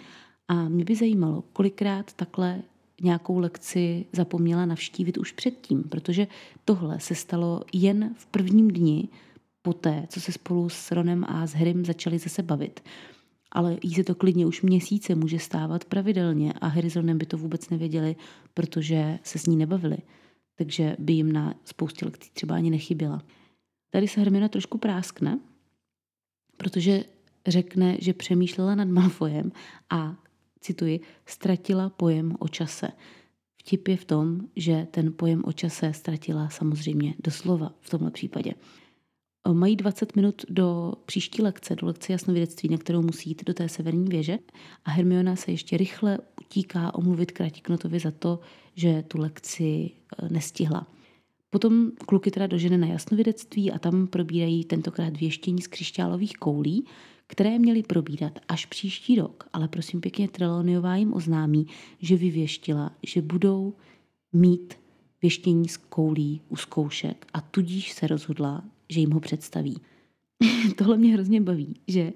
a 0.48 0.68
mě 0.68 0.84
by 0.84 0.96
zajímalo, 0.96 1.44
kolikrát 1.52 2.12
takhle 2.12 2.62
nějakou 3.02 3.38
lekci 3.38 4.06
zapomněla 4.12 4.66
navštívit 4.66 5.18
už 5.18 5.32
předtím, 5.32 5.82
protože 5.82 6.26
tohle 6.64 7.00
se 7.00 7.14
stalo 7.14 7.62
jen 7.72 8.14
v 8.18 8.26
prvním 8.26 8.70
dni 8.70 9.08
poté, 9.62 10.06
co 10.08 10.20
se 10.20 10.32
spolu 10.32 10.68
s 10.68 10.90
Ronem 10.90 11.24
a 11.28 11.46
s 11.46 11.54
Harrym 11.54 11.84
začali 11.84 12.18
zase 12.18 12.42
bavit 12.42 12.80
ale 13.54 13.78
jí 13.82 13.94
se 13.94 14.04
to 14.04 14.14
klidně 14.14 14.46
už 14.46 14.62
měsíce 14.62 15.14
může 15.14 15.38
stávat 15.38 15.84
pravidelně 15.84 16.52
a 16.52 16.66
Harrisonem 16.66 17.18
by 17.18 17.26
to 17.26 17.38
vůbec 17.38 17.70
nevěděli, 17.70 18.16
protože 18.54 19.18
se 19.22 19.38
s 19.38 19.46
ní 19.46 19.56
nebavili. 19.56 19.96
Takže 20.54 20.96
by 20.98 21.12
jim 21.12 21.32
na 21.32 21.54
spoustě 21.64 22.04
lekcí 22.04 22.30
třeba 22.32 22.54
ani 22.54 22.70
nechyběla. 22.70 23.22
Tady 23.90 24.08
se 24.08 24.20
Hermiona 24.20 24.48
trošku 24.48 24.78
práskne, 24.78 25.40
protože 26.56 27.04
řekne, 27.46 27.96
že 28.00 28.12
přemýšlela 28.12 28.74
nad 28.74 28.88
Malfojem 28.88 29.52
a, 29.90 30.16
cituji, 30.60 31.00
ztratila 31.26 31.90
pojem 31.90 32.36
o 32.38 32.48
čase. 32.48 32.88
Vtip 33.60 33.88
je 33.88 33.96
v 33.96 34.04
tom, 34.04 34.40
že 34.56 34.86
ten 34.90 35.12
pojem 35.16 35.42
o 35.44 35.52
čase 35.52 35.92
ztratila 35.92 36.48
samozřejmě 36.48 37.14
doslova 37.24 37.74
v 37.80 37.90
tomhle 37.90 38.10
případě. 38.10 38.54
Mají 39.52 39.76
20 39.76 40.16
minut 40.16 40.42
do 40.48 40.92
příští 41.06 41.42
lekce, 41.42 41.76
do 41.76 41.86
lekce 41.86 42.12
jasnovědectví, 42.12 42.68
na 42.68 42.78
kterou 42.78 43.02
musí 43.02 43.30
jít 43.30 43.44
do 43.44 43.54
té 43.54 43.68
severní 43.68 44.08
věže 44.08 44.38
a 44.84 44.90
Hermiona 44.90 45.36
se 45.36 45.50
ještě 45.50 45.76
rychle 45.76 46.18
utíká 46.40 46.94
omluvit 46.94 47.32
Kratiknotovi 47.32 47.98
za 47.98 48.10
to, 48.10 48.40
že 48.74 49.04
tu 49.08 49.18
lekci 49.18 49.64
e, 49.64 50.28
nestihla. 50.28 50.86
Potom 51.50 51.90
kluky 52.06 52.30
teda 52.30 52.46
dožene 52.46 52.78
na 52.78 52.86
jasnovědectví 52.86 53.72
a 53.72 53.78
tam 53.78 54.06
probírají 54.06 54.64
tentokrát 54.64 55.16
věštění 55.16 55.62
z 55.62 55.66
křišťálových 55.66 56.32
koulí, 56.32 56.84
které 57.26 57.58
měly 57.58 57.82
probírat 57.82 58.38
až 58.48 58.66
příští 58.66 59.16
rok, 59.16 59.48
ale 59.52 59.68
prosím 59.68 60.00
pěkně 60.00 60.28
Treloniová 60.28 60.96
jim 60.96 61.14
oznámí, 61.14 61.66
že 62.00 62.16
vyvěštila, 62.16 62.92
že 63.06 63.22
budou 63.22 63.74
mít 64.32 64.74
věštění 65.22 65.68
z 65.68 65.76
koulí 65.76 66.40
u 66.48 66.56
zkoušek 66.56 67.26
a 67.32 67.40
tudíž 67.40 67.92
se 67.92 68.06
rozhodla, 68.06 68.64
že 68.88 69.00
jim 69.00 69.10
ho 69.10 69.20
představí. 69.20 69.76
Tohle 70.76 70.96
mě 70.96 71.12
hrozně 71.12 71.40
baví, 71.40 71.74
že 71.88 72.12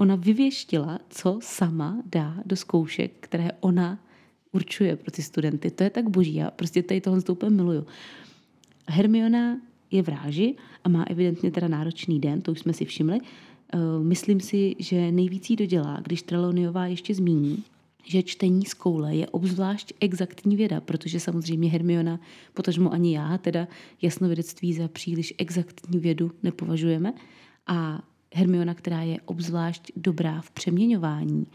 ona 0.00 0.14
vyvěštila, 0.14 0.98
co 1.08 1.38
sama 1.42 2.02
dá 2.06 2.42
do 2.46 2.56
zkoušek, 2.56 3.12
které 3.20 3.48
ona 3.60 3.98
určuje 4.52 4.96
pro 4.96 5.10
ty 5.10 5.22
studenty. 5.22 5.70
To 5.70 5.84
je 5.84 5.90
tak 5.90 6.08
boží, 6.08 6.34
já 6.34 6.50
prostě 6.50 6.82
tady 6.82 7.00
tohle 7.00 7.22
úplně 7.30 7.56
miluju. 7.56 7.86
Hermiona 8.88 9.60
je 9.90 10.02
v 10.02 10.08
ráži 10.08 10.56
a 10.84 10.88
má 10.88 11.04
evidentně 11.04 11.50
teda 11.50 11.68
náročný 11.68 12.20
den, 12.20 12.42
to 12.42 12.52
už 12.52 12.58
jsme 12.58 12.72
si 12.72 12.84
všimli. 12.84 13.18
Eh, 13.74 13.78
myslím 14.02 14.40
si, 14.40 14.76
že 14.78 15.12
nejvíc 15.12 15.50
jí 15.50 15.56
dodělá, 15.56 16.00
když 16.02 16.22
Treloniová 16.22 16.86
ještě 16.86 17.14
zmíní, 17.14 17.64
že 18.04 18.22
čtení 18.22 18.64
z 18.64 18.74
koule 18.74 19.16
je 19.16 19.26
obzvlášť 19.26 19.92
exaktní 20.00 20.56
věda, 20.56 20.80
protože 20.80 21.20
samozřejmě 21.20 21.70
Hermiona, 21.70 22.20
potažmo 22.54 22.92
ani 22.92 23.14
já, 23.14 23.38
teda 23.38 23.68
jasnovědectví 24.02 24.72
za 24.72 24.88
příliš 24.88 25.34
exaktní 25.38 25.98
vědu 25.98 26.30
nepovažujeme. 26.42 27.12
A 27.66 28.02
Hermiona, 28.34 28.74
která 28.74 29.02
je 29.02 29.20
obzvlášť 29.20 29.92
dobrá 29.96 30.40
v 30.40 30.50
přeměňování, 30.50 31.46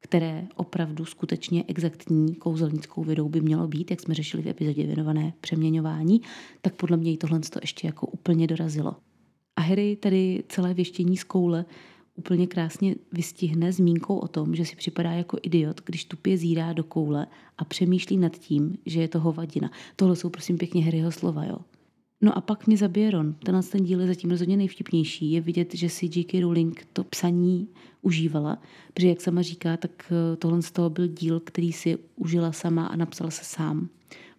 které 0.00 0.46
opravdu 0.56 1.04
skutečně 1.04 1.64
exaktní 1.68 2.34
kouzelnickou 2.34 3.04
vědou 3.04 3.28
by 3.28 3.40
mělo 3.40 3.68
být, 3.68 3.90
jak 3.90 4.00
jsme 4.00 4.14
řešili 4.14 4.42
v 4.42 4.48
epizodě 4.48 4.86
věnované 4.86 5.32
přeměňování, 5.40 6.20
tak 6.60 6.74
podle 6.74 6.96
mě 6.96 7.16
tohle 7.16 7.40
to 7.40 7.58
ještě 7.62 7.86
jako 7.86 8.06
úplně 8.06 8.46
dorazilo. 8.46 8.96
A 9.56 9.60
Harry 9.60 9.96
tady 9.96 10.44
celé 10.48 10.74
věštění 10.74 11.16
z 11.16 11.24
koule 11.24 11.64
úplně 12.18 12.46
krásně 12.46 12.94
vystihne 13.12 13.72
zmínkou 13.72 14.18
o 14.18 14.28
tom, 14.28 14.54
že 14.54 14.64
si 14.64 14.76
připadá 14.76 15.12
jako 15.12 15.38
idiot, 15.42 15.80
když 15.84 16.04
tupě 16.04 16.38
zírá 16.38 16.72
do 16.72 16.84
koule 16.84 17.26
a 17.58 17.64
přemýšlí 17.64 18.16
nad 18.16 18.38
tím, 18.38 18.78
že 18.86 19.00
je 19.00 19.08
to 19.08 19.20
hovadina. 19.20 19.70
Tohle 19.96 20.16
jsou 20.16 20.28
prosím 20.28 20.58
pěkně 20.58 20.84
Harryho 20.84 21.12
slova, 21.12 21.44
jo. 21.44 21.58
No 22.20 22.38
a 22.38 22.40
pak 22.40 22.66
mě 22.66 22.76
zabije 22.76 23.10
Ron. 23.10 23.34
Tenhle 23.44 23.62
ten 23.62 23.84
díl 23.84 24.00
je 24.00 24.06
zatím 24.06 24.30
rozhodně 24.30 24.56
nejvtipnější. 24.56 25.32
Je 25.32 25.40
vidět, 25.40 25.74
že 25.74 25.88
si 25.88 26.06
J.K. 26.06 26.40
Rowling 26.40 26.86
to 26.92 27.04
psaní 27.04 27.68
užívala, 28.02 28.58
protože 28.94 29.08
jak 29.08 29.20
sama 29.20 29.42
říká, 29.42 29.76
tak 29.76 30.12
eh, 30.12 30.36
tohle 30.36 30.62
z 30.62 30.70
toho 30.70 30.90
byl 30.90 31.06
díl, 31.06 31.40
který 31.40 31.72
si 31.72 31.98
užila 32.16 32.52
sama 32.52 32.86
a 32.86 32.96
napsal 32.96 33.30
se 33.30 33.44
sám 33.44 33.88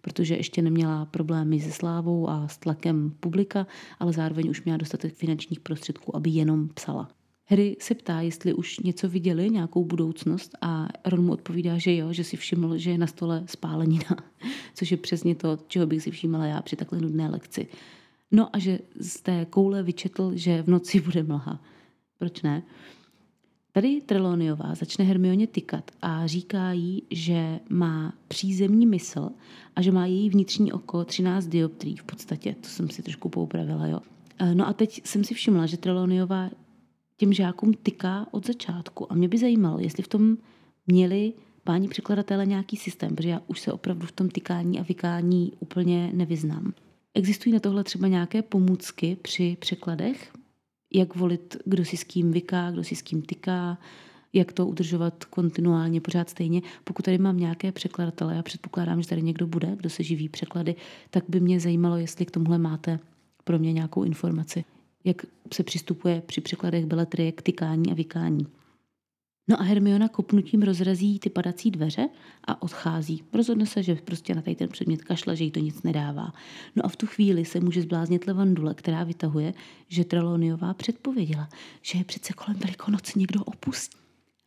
protože 0.00 0.36
ještě 0.36 0.62
neměla 0.62 1.04
problémy 1.04 1.60
se 1.60 1.72
slávou 1.72 2.28
a 2.28 2.48
s 2.48 2.58
tlakem 2.58 3.14
publika, 3.20 3.66
ale 3.98 4.12
zároveň 4.12 4.50
už 4.50 4.62
měla 4.62 4.76
dostatek 4.76 5.14
finančních 5.14 5.60
prostředků, 5.60 6.16
aby 6.16 6.30
jenom 6.30 6.68
psala. 6.68 7.08
Harry 7.50 7.76
se 7.80 7.94
ptá, 7.94 8.20
jestli 8.20 8.54
už 8.54 8.78
něco 8.78 9.08
viděli, 9.08 9.50
nějakou 9.50 9.84
budoucnost 9.84 10.56
a 10.60 10.88
Ron 11.04 11.24
mu 11.24 11.32
odpovídá, 11.32 11.78
že 11.78 11.96
jo, 11.96 12.12
že 12.12 12.24
si 12.24 12.36
všiml, 12.36 12.78
že 12.78 12.90
je 12.90 12.98
na 12.98 13.06
stole 13.06 13.42
spálenina, 13.46 14.16
což 14.74 14.90
je 14.90 14.96
přesně 14.96 15.34
to, 15.34 15.58
čeho 15.68 15.86
bych 15.86 16.02
si 16.02 16.10
všímala 16.10 16.46
já 16.46 16.62
při 16.62 16.76
takhle 16.76 17.00
nudné 17.00 17.30
lekci. 17.30 17.68
No 18.30 18.56
a 18.56 18.58
že 18.58 18.78
z 19.00 19.20
té 19.20 19.46
koule 19.50 19.82
vyčetl, 19.82 20.32
že 20.34 20.62
v 20.62 20.68
noci 20.68 21.00
bude 21.00 21.22
mlha. 21.22 21.60
Proč 22.18 22.42
ne? 22.42 22.62
Tady 23.72 24.00
Treloniová 24.00 24.74
začne 24.74 25.04
Hermioně 25.04 25.46
tykat 25.46 25.90
a 26.02 26.26
říká 26.26 26.72
jí, 26.72 27.02
že 27.10 27.60
má 27.68 28.14
přízemní 28.28 28.86
mysl 28.86 29.30
a 29.76 29.82
že 29.82 29.92
má 29.92 30.06
její 30.06 30.30
vnitřní 30.30 30.72
oko 30.72 31.04
13 31.04 31.46
dioptrií 31.46 31.96
v 31.96 32.04
podstatě. 32.04 32.54
To 32.60 32.68
jsem 32.68 32.90
si 32.90 33.02
trošku 33.02 33.28
poupravila, 33.28 33.86
jo. 33.86 34.00
E, 34.38 34.54
no 34.54 34.68
a 34.68 34.72
teď 34.72 35.00
jsem 35.04 35.24
si 35.24 35.34
všimla, 35.34 35.66
že 35.66 35.76
Treloniová 35.76 36.50
těm 37.20 37.32
žákům 37.32 37.74
tyká 37.74 38.26
od 38.30 38.46
začátku. 38.46 39.12
A 39.12 39.14
mě 39.14 39.28
by 39.28 39.38
zajímalo, 39.38 39.78
jestli 39.78 40.02
v 40.02 40.08
tom 40.08 40.36
měli 40.86 41.32
páni 41.64 41.88
překladatelé 41.88 42.46
nějaký 42.46 42.76
systém, 42.76 43.16
protože 43.16 43.28
já 43.28 43.40
už 43.46 43.60
se 43.60 43.72
opravdu 43.72 44.06
v 44.06 44.12
tom 44.12 44.28
tykání 44.28 44.80
a 44.80 44.82
vykání 44.82 45.52
úplně 45.58 46.10
nevyznám. 46.12 46.72
Existují 47.14 47.52
na 47.52 47.60
tohle 47.60 47.84
třeba 47.84 48.08
nějaké 48.08 48.42
pomůcky 48.42 49.16
při 49.22 49.56
překladech? 49.60 50.32
Jak 50.94 51.16
volit, 51.16 51.56
kdo 51.64 51.84
si 51.84 51.96
s 51.96 52.04
kým 52.04 52.32
vyká, 52.32 52.70
kdo 52.70 52.84
si 52.84 52.96
s 52.96 53.02
kým 53.02 53.22
tyká, 53.22 53.78
jak 54.32 54.52
to 54.52 54.66
udržovat 54.66 55.24
kontinuálně 55.24 56.00
pořád 56.00 56.30
stejně. 56.30 56.62
Pokud 56.84 57.04
tady 57.04 57.18
mám 57.18 57.36
nějaké 57.36 57.72
překladatele, 57.72 58.36
já 58.36 58.42
předpokládám, 58.42 59.02
že 59.02 59.08
tady 59.08 59.22
někdo 59.22 59.46
bude, 59.46 59.76
kdo 59.76 59.90
se 59.90 60.02
živí 60.02 60.28
překlady, 60.28 60.74
tak 61.10 61.24
by 61.28 61.40
mě 61.40 61.60
zajímalo, 61.60 61.96
jestli 61.96 62.26
k 62.26 62.30
tomuhle 62.30 62.58
máte 62.58 62.98
pro 63.44 63.58
mě 63.58 63.72
nějakou 63.72 64.04
informaci 64.04 64.64
jak 65.04 65.16
se 65.54 65.62
přistupuje 65.62 66.22
při 66.26 66.40
překladech 66.40 66.86
beletrie 66.86 67.32
k 67.32 67.42
tykání 67.42 67.90
a 67.90 67.94
vykání. 67.94 68.46
No 69.48 69.60
a 69.60 69.62
Hermiona 69.62 70.08
kopnutím 70.08 70.62
rozrazí 70.62 71.18
ty 71.18 71.30
padací 71.30 71.70
dveře 71.70 72.08
a 72.44 72.62
odchází. 72.62 73.24
Rozhodne 73.32 73.66
se, 73.66 73.82
že 73.82 73.94
prostě 73.94 74.34
na 74.34 74.42
tady 74.42 74.56
ten 74.56 74.68
předmět 74.68 75.04
kašle, 75.04 75.36
že 75.36 75.44
jí 75.44 75.50
to 75.50 75.60
nic 75.60 75.82
nedává. 75.82 76.32
No 76.76 76.86
a 76.86 76.88
v 76.88 76.96
tu 76.96 77.06
chvíli 77.06 77.44
se 77.44 77.60
může 77.60 77.82
zbláznit 77.82 78.26
Levandule, 78.26 78.74
která 78.74 79.04
vytahuje, 79.04 79.54
že 79.88 80.04
Treloniová 80.04 80.74
předpověděla, 80.74 81.48
že 81.82 81.98
je 81.98 82.04
přece 82.04 82.32
kolem 82.32 82.60
Velikonoc 82.60 83.14
někdo 83.14 83.44
opustí. 83.44 83.98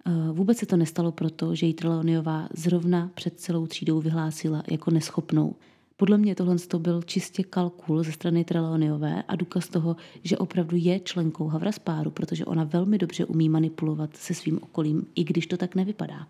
Eh, 0.06 0.32
vůbec 0.32 0.58
se 0.58 0.66
to 0.66 0.78
nestalo 0.78 1.12
proto, 1.12 1.56
že 1.56 1.66
jí 1.66 1.74
Treloniová 1.74 2.50
zrovna 2.54 3.12
před 3.16 3.40
celou 3.40 3.68
třídou 3.68 4.02
vyhlásila 4.02 4.64
jako 4.72 4.92
neschopnou. 4.92 5.56
Podle 5.98 6.18
mě 6.18 6.36
tohle 6.36 6.56
to 6.60 6.80
byl 6.80 7.02
čistě 7.02 7.44
kalkul 7.44 8.04
ze 8.04 8.12
strany 8.12 8.44
Trelaoniové 8.44 9.24
a 9.24 9.36
důkaz 9.36 9.68
toho, 9.68 9.96
že 10.24 10.38
opravdu 10.38 10.78
je 10.80 11.00
členkou 11.00 11.48
Havraspáru, 11.48 12.12
protože 12.12 12.46
ona 12.46 12.64
velmi 12.64 12.98
dobře 12.98 13.26
umí 13.26 13.50
manipulovat 13.50 14.18
se 14.18 14.34
svým 14.34 14.60
okolím, 14.62 15.06
i 15.16 15.24
když 15.24 15.48
to 15.48 15.58
tak 15.58 15.76
nevypadá. 15.76 16.28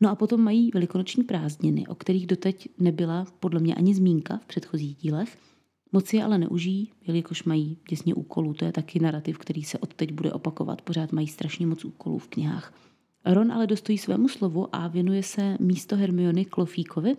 No 0.00 0.10
a 0.10 0.14
potom 0.14 0.40
mají 0.40 0.70
velikonoční 0.74 1.24
prázdniny, 1.24 1.86
o 1.86 1.94
kterých 1.94 2.26
doteď 2.26 2.68
nebyla 2.78 3.26
podle 3.40 3.60
mě 3.60 3.74
ani 3.74 3.94
zmínka 3.94 4.36
v 4.36 4.46
předchozích 4.46 4.96
dílech. 4.96 5.38
Moc 5.92 6.12
je 6.12 6.24
ale 6.24 6.38
neužijí, 6.38 6.88
jelikož 7.06 7.44
mají 7.44 7.76
těsně 7.88 8.14
úkolů. 8.14 8.54
To 8.54 8.64
je 8.64 8.72
taky 8.72 9.00
narrativ, 9.00 9.38
který 9.38 9.62
se 9.62 9.78
odteď 9.78 10.12
bude 10.12 10.32
opakovat. 10.32 10.82
Pořád 10.82 11.12
mají 11.12 11.26
strašně 11.26 11.66
moc 11.66 11.84
úkolů 11.84 12.18
v 12.18 12.28
knihách. 12.28 12.74
Ron 13.24 13.52
ale 13.52 13.66
dostojí 13.66 13.98
svému 13.98 14.28
slovu 14.28 14.68
a 14.72 14.88
věnuje 14.88 15.22
se 15.22 15.56
místo 15.60 15.96
Hermiony 15.96 16.44
Klofíkovi, 16.44 17.16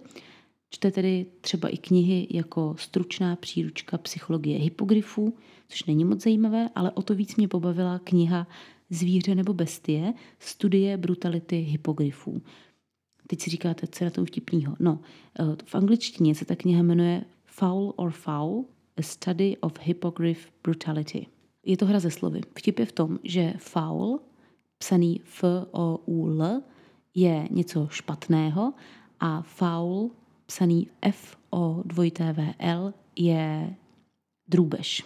Čte 0.70 0.92
tedy 0.92 1.26
třeba 1.42 1.70
i 1.70 1.78
knihy 1.78 2.28
jako 2.32 2.76
stručná 2.78 3.36
příručka 3.36 3.98
psychologie 3.98 4.60
hypogryfů, 4.60 5.38
což 5.68 5.84
není 5.84 6.06
moc 6.06 6.24
zajímavé, 6.24 6.70
ale 6.76 6.92
o 6.92 7.02
to 7.02 7.16
víc 7.16 7.36
mě 7.36 7.48
pobavila 7.48 8.00
kniha 8.00 8.48
Zvíře 8.90 9.36
nebo 9.36 9.54
bestie, 9.54 10.14
studie 10.40 10.98
brutality 10.98 11.56
hypogryfů. 11.56 12.42
Teď 13.28 13.42
si 13.42 13.50
říkáte, 13.50 13.88
co 13.88 14.04
je 14.04 14.06
na 14.06 14.12
tom 14.12 14.26
vtipného. 14.26 14.76
No, 14.80 15.00
eh, 15.40 15.44
v 15.66 15.76
angličtině 15.76 16.36
se 16.36 16.46
ta 16.46 16.56
kniha 16.56 16.84
jmenuje 16.84 17.26
Foul 17.46 17.94
or 17.96 18.12
Foul, 18.12 18.66
A 18.98 19.02
Study 19.02 19.58
of 19.58 19.80
Hippogryph 19.82 20.48
Brutality. 20.64 21.26
Je 21.66 21.78
to 21.78 21.86
hra 21.86 22.00
ze 22.00 22.12
slovy. 22.12 22.42
Vtip 22.58 22.80
je 22.80 22.86
v 22.86 22.92
tom, 22.92 23.20
že 23.24 23.54
foul, 23.58 24.20
psaný 24.78 25.22
F-O-U-L, 25.24 26.62
je 27.16 27.48
něco 27.52 27.88
špatného 27.92 28.74
a 29.20 29.42
foul 29.42 30.12
psaný 30.50 30.88
F 31.02 31.38
o 31.50 31.82
dvojité 31.86 32.34
VL 32.34 32.94
je 33.16 33.76
drůbež. 34.48 35.06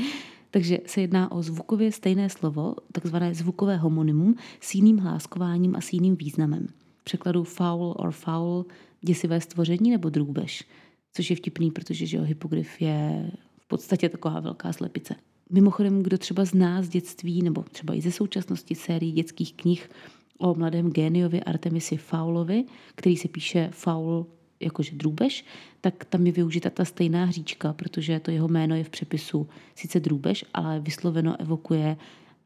Takže 0.50 0.78
se 0.86 1.00
jedná 1.00 1.32
o 1.32 1.42
zvukově 1.42 1.92
stejné 1.92 2.30
slovo, 2.30 2.74
takzvané 2.92 3.34
zvukové 3.34 3.76
homonymum 3.76 4.34
s 4.60 4.74
jiným 4.74 4.98
hláskováním 4.98 5.76
a 5.76 5.80
s 5.80 5.92
jiným 5.92 6.16
významem. 6.16 6.66
V 7.00 7.04
překladu 7.04 7.44
foul 7.44 7.94
or 7.98 8.10
foul 8.12 8.66
děsivé 9.00 9.40
stvoření 9.40 9.90
nebo 9.90 10.08
drůbež, 10.08 10.64
což 11.12 11.30
je 11.30 11.36
vtipný, 11.36 11.70
protože 11.70 12.06
že 12.06 12.16
jo, 12.16 12.22
hypogryf 12.22 12.82
je 12.82 13.30
v 13.60 13.68
podstatě 13.68 14.08
taková 14.08 14.40
velká 14.40 14.72
slepice. 14.72 15.14
Mimochodem, 15.50 16.02
kdo 16.02 16.18
třeba 16.18 16.44
zná 16.44 16.82
z 16.82 16.88
dětství 16.88 17.42
nebo 17.42 17.62
třeba 17.62 17.94
i 17.94 18.00
ze 18.00 18.12
současnosti 18.12 18.74
sérii 18.74 19.12
dětských 19.12 19.54
knih 19.54 19.90
o 20.38 20.54
mladém 20.54 20.90
géniovi 20.90 21.42
Artemisi 21.42 21.96
Faulovi, 21.96 22.64
který 22.94 23.16
se 23.16 23.28
píše 23.28 23.70
Faul 23.72 24.26
jakože 24.64 24.90
drůbež, 24.94 25.44
tak 25.80 26.04
tam 26.04 26.26
je 26.26 26.32
využita 26.32 26.70
ta 26.70 26.84
stejná 26.84 27.24
hříčka, 27.24 27.72
protože 27.72 28.20
to 28.20 28.30
jeho 28.30 28.48
jméno 28.48 28.74
je 28.74 28.84
v 28.84 28.90
přepisu 28.90 29.48
sice 29.74 30.00
drůbež, 30.00 30.44
ale 30.54 30.80
vysloveno 30.80 31.40
evokuje 31.40 31.96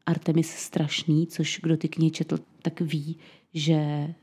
Artemis 0.05 0.49
strašný, 0.49 1.27
což 1.27 1.59
kdo 1.63 1.77
ty 1.77 1.89
knihy 1.89 2.11
četl, 2.11 2.39
tak 2.61 2.81
ví, 2.81 3.17
že 3.53 3.73
eh, 3.73 4.15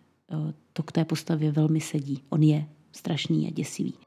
to 0.73 0.83
k 0.83 0.93
té 0.93 1.05
postavě 1.05 1.53
velmi 1.53 1.81
sedí. 1.81 2.23
On 2.29 2.43
je 2.43 2.67
strašný 2.93 3.49
a 3.49 3.51
děsivý. 3.51 4.06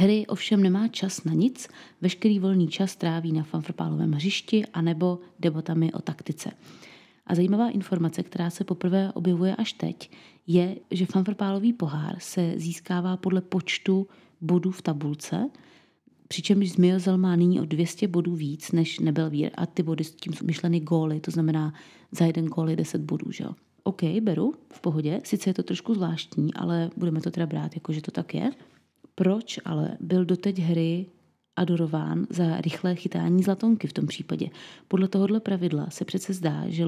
Harry 0.00 0.26
ovšem 0.26 0.62
nemá 0.62 0.88
čas 0.88 1.24
na 1.24 1.32
nic, 1.32 1.68
veškerý 2.00 2.38
volný 2.38 2.68
čas 2.68 2.96
tráví 2.96 3.32
na 3.32 3.42
fanfrpálovém 3.42 4.12
hřišti 4.12 4.66
anebo 4.66 5.18
debatami 5.38 5.92
o 5.92 6.00
taktice. 6.00 6.50
A 7.26 7.34
zajímavá 7.34 7.68
informace, 7.68 8.22
která 8.22 8.50
se 8.50 8.64
poprvé 8.64 9.12
objevuje 9.12 9.56
až 9.56 9.72
teď, 9.72 10.10
je, 10.46 10.76
že 10.90 11.06
fanfrpálový 11.06 11.72
pohár 11.72 12.16
se 12.18 12.54
získává 12.56 13.16
podle 13.16 13.40
počtu 13.40 14.06
bodů 14.40 14.70
v 14.70 14.82
tabulce, 14.82 15.50
přičemž 16.28 16.72
Zmiozel 16.72 17.18
má 17.18 17.36
nyní 17.36 17.60
o 17.60 17.64
200 17.64 18.08
bodů 18.08 18.34
víc 18.34 18.72
než 18.72 18.98
Nebelvír 18.98 19.50
a 19.54 19.66
ty 19.66 19.82
body 19.82 20.04
s 20.04 20.14
tím 20.14 20.32
jsou 20.32 20.46
myšleny 20.46 20.80
góly, 20.80 21.20
to 21.20 21.30
znamená 21.30 21.74
za 22.12 22.24
jeden 22.26 22.46
gól 22.46 22.70
je 22.70 22.76
10 22.76 23.00
bodů, 23.00 23.30
že 23.32 23.44
jo. 23.44 23.50
OK, 23.82 24.02
beru, 24.20 24.54
v 24.72 24.80
pohodě, 24.80 25.20
sice 25.24 25.50
je 25.50 25.54
to 25.54 25.62
trošku 25.62 25.94
zvláštní, 25.94 26.54
ale 26.54 26.90
budeme 26.96 27.20
to 27.20 27.30
teda 27.30 27.46
brát, 27.46 27.74
jako 27.74 27.92
že 27.92 28.00
to 28.00 28.10
tak 28.10 28.34
je. 28.34 28.50
Proč 29.20 29.60
ale 29.64 29.96
byl 30.00 30.24
doteď 30.24 30.58
hry 30.58 31.06
adorován 31.56 32.26
za 32.30 32.60
rychlé 32.60 32.94
chytání 32.94 33.42
zlatonky 33.42 33.86
v 33.86 33.92
tom 33.92 34.06
případě. 34.06 34.48
Podle 34.88 35.08
tohohle 35.08 35.40
pravidla 35.40 35.90
se 35.90 36.04
přece 36.04 36.32
zdá, 36.32 36.64
že 36.66 36.86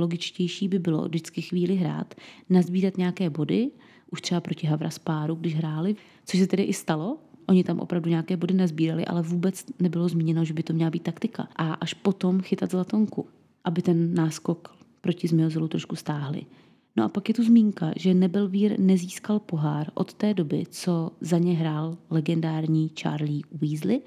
by 0.69 0.79
bylo 0.79 1.05
vždycky 1.05 1.43
chvíli 1.43 1.77
hrát, 1.77 2.15
nazbírat 2.51 2.97
nějaké 2.97 3.31
body, 3.31 3.71
už 4.11 4.21
třeba 4.21 4.41
proti 4.41 4.67
Havraspáru, 4.67 5.35
když 5.35 5.55
hráli, 5.55 5.97
což 6.25 6.41
se 6.41 6.47
tedy 6.47 6.62
i 6.62 6.73
stalo, 6.73 7.19
Oni 7.49 7.65
tam 7.65 7.81
opravdu 7.81 8.11
nějaké 8.11 8.37
body 8.37 8.55
nezbírali, 8.55 9.07
ale 9.07 9.23
vůbec 9.23 9.65
nebylo 9.81 10.09
zmíněno, 10.09 10.45
že 10.45 10.55
by 10.55 10.62
to 10.62 10.73
měla 10.73 10.91
být 10.91 11.03
taktika. 11.03 11.49
A 11.57 11.75
až 11.75 11.95
potom 11.95 12.41
chytat 12.41 12.71
zlatonku, 12.71 13.27
aby 13.65 13.83
ten 13.83 14.15
náskok 14.15 14.77
proti 15.01 15.29
Zmiozelu 15.29 15.69
trošku 15.69 15.97
stáhli. 15.97 16.47
No 16.96 17.04
a 17.04 17.08
pak 17.08 17.28
je 17.28 17.34
tu 17.34 17.44
zmínka, 17.44 17.92
že 17.96 18.14
Nebelvír 18.14 18.80
nezískal 18.80 19.38
pohár 19.38 19.90
od 19.94 20.14
té 20.14 20.34
doby, 20.34 20.64
co 20.70 21.11
za 21.20 21.38
ně 21.38 21.54
hrál 21.54 21.99
legendární 22.11 22.90
Charlie 23.00 23.42
Weasley. 23.52 24.00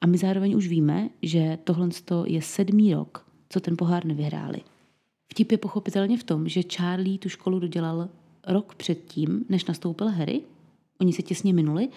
A 0.00 0.06
my 0.06 0.18
zároveň 0.18 0.56
už 0.56 0.68
víme, 0.68 1.08
že 1.22 1.58
tohle 1.64 1.88
je 2.26 2.42
sedmý 2.42 2.94
rok, 2.94 3.26
co 3.48 3.60
ten 3.60 3.76
pohár 3.76 4.04
nevyhráli. 4.04 4.60
Vtip 5.32 5.52
je 5.52 5.58
pochopitelně 5.58 6.18
v 6.18 6.24
tom, 6.24 6.48
že 6.48 6.62
Charlie 6.62 7.18
tu 7.18 7.28
školu 7.28 7.58
dodělal 7.58 8.08
rok 8.46 8.74
předtím, 8.74 9.44
než 9.48 9.64
nastoupil 9.64 10.08
Harry. 10.08 10.40
Oni 11.00 11.12
se 11.12 11.22
těsně 11.22 11.52
minuli, 11.52 11.88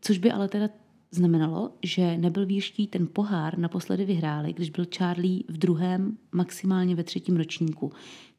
což 0.00 0.18
by 0.18 0.32
ale 0.32 0.48
teda 0.48 0.68
znamenalo, 1.10 1.70
že 1.82 2.18
nebyl 2.18 2.46
výští 2.46 2.86
ten 2.86 3.08
pohár 3.12 3.58
naposledy 3.58 4.04
vyhráli, 4.04 4.52
když 4.52 4.70
byl 4.70 4.86
Charlie 4.96 5.42
v 5.48 5.58
druhém, 5.58 6.18
maximálně 6.32 6.94
ve 6.94 7.04
třetím 7.04 7.36
ročníku 7.36 7.92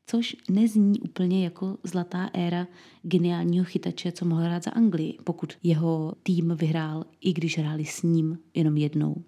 což 0.06 0.36
nezní 0.50 1.00
úplně 1.00 1.44
jako 1.44 1.78
zlatá 1.84 2.30
éra 2.34 2.68
geniálního 3.04 3.66
chytače, 3.66 4.12
co 4.12 4.26
mohl 4.26 4.42
hrát 4.42 4.64
za 4.64 4.72
Anglii, 4.72 5.18
pokud 5.24 5.54
jeho 5.64 6.14
tým 6.24 6.56
vyhrál, 6.56 7.06
i 7.22 7.34
když 7.34 7.58
hráli 7.58 7.86
s 7.86 8.04
ním 8.04 8.40
jenom 8.54 8.78
jednou 8.78 9.24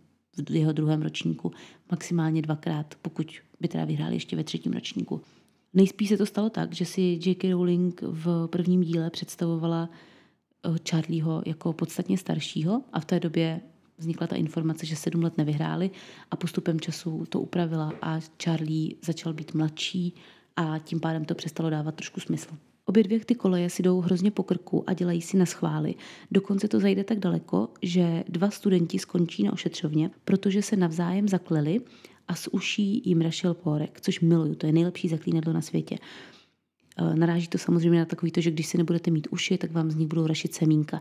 v 0.49 0.55
jeho 0.55 0.71
druhém 0.71 1.01
ročníku, 1.01 1.51
maximálně 1.91 2.41
dvakrát, 2.41 2.95
pokud 3.01 3.31
by 3.59 3.67
teda 3.67 3.85
vyhráli 3.85 4.15
ještě 4.15 4.35
ve 4.35 4.43
třetím 4.43 4.73
ročníku. 4.73 5.21
Nejspíš 5.73 6.09
se 6.09 6.17
to 6.17 6.25
stalo 6.25 6.49
tak, 6.49 6.73
že 6.73 6.85
si 6.85 7.01
J.K. 7.01 7.51
Rowling 7.51 8.01
v 8.01 8.47
prvním 8.47 8.81
díle 8.81 9.09
představovala 9.09 9.89
eh, 10.65 10.69
Charlieho 10.89 11.43
jako 11.45 11.73
podstatně 11.73 12.17
staršího 12.17 12.81
a 12.93 12.99
v 12.99 13.05
té 13.05 13.19
době 13.19 13.61
vznikla 13.97 14.27
ta 14.27 14.35
informace, 14.35 14.85
že 14.85 14.95
sedm 14.95 15.23
let 15.23 15.37
nevyhráli 15.37 15.91
a 16.31 16.35
postupem 16.35 16.79
času 16.79 17.25
to 17.29 17.41
upravila 17.41 17.93
a 18.01 18.19
Charlie 18.43 18.95
začal 19.05 19.33
být 19.33 19.53
mladší 19.53 20.13
a 20.57 20.79
tím 20.79 20.99
pádem 20.99 21.25
to 21.25 21.35
přestalo 21.35 21.69
dávat 21.69 21.95
trošku 21.95 22.19
smysl. 22.19 22.49
Obě 22.85 23.03
dvě 23.03 23.19
ty 23.19 23.35
koleje 23.35 23.69
si 23.69 23.83
jdou 23.83 24.01
hrozně 24.01 24.31
po 24.31 24.43
krku 24.43 24.83
a 24.87 24.93
dělají 24.93 25.21
si 25.21 25.37
na 25.37 25.45
schvály. 25.45 25.95
Dokonce 26.31 26.67
to 26.67 26.79
zajde 26.79 27.03
tak 27.03 27.19
daleko, 27.19 27.69
že 27.81 28.23
dva 28.29 28.49
studenti 28.49 28.99
skončí 28.99 29.43
na 29.43 29.53
ošetřovně, 29.53 30.11
protože 30.25 30.61
se 30.61 30.75
navzájem 30.75 31.27
zakleli 31.27 31.81
a 32.27 32.35
z 32.35 32.47
uší 32.51 33.01
jim 33.05 33.21
rašil 33.21 33.53
pórek, 33.53 34.01
což 34.01 34.19
miluju, 34.19 34.55
to 34.55 34.65
je 34.65 34.71
nejlepší 34.71 35.07
zaklínadlo 35.07 35.53
na 35.53 35.61
světě. 35.61 35.97
E, 36.97 37.15
naráží 37.15 37.47
to 37.47 37.57
samozřejmě 37.57 37.99
na 37.99 38.05
takový 38.05 38.31
to, 38.31 38.41
že 38.41 38.51
když 38.51 38.67
si 38.67 38.77
nebudete 38.77 39.11
mít 39.11 39.27
uši, 39.31 39.57
tak 39.57 39.71
vám 39.71 39.91
z 39.91 39.95
nich 39.95 40.07
budou 40.07 40.27
rašit 40.27 40.53
semínka. 40.53 40.99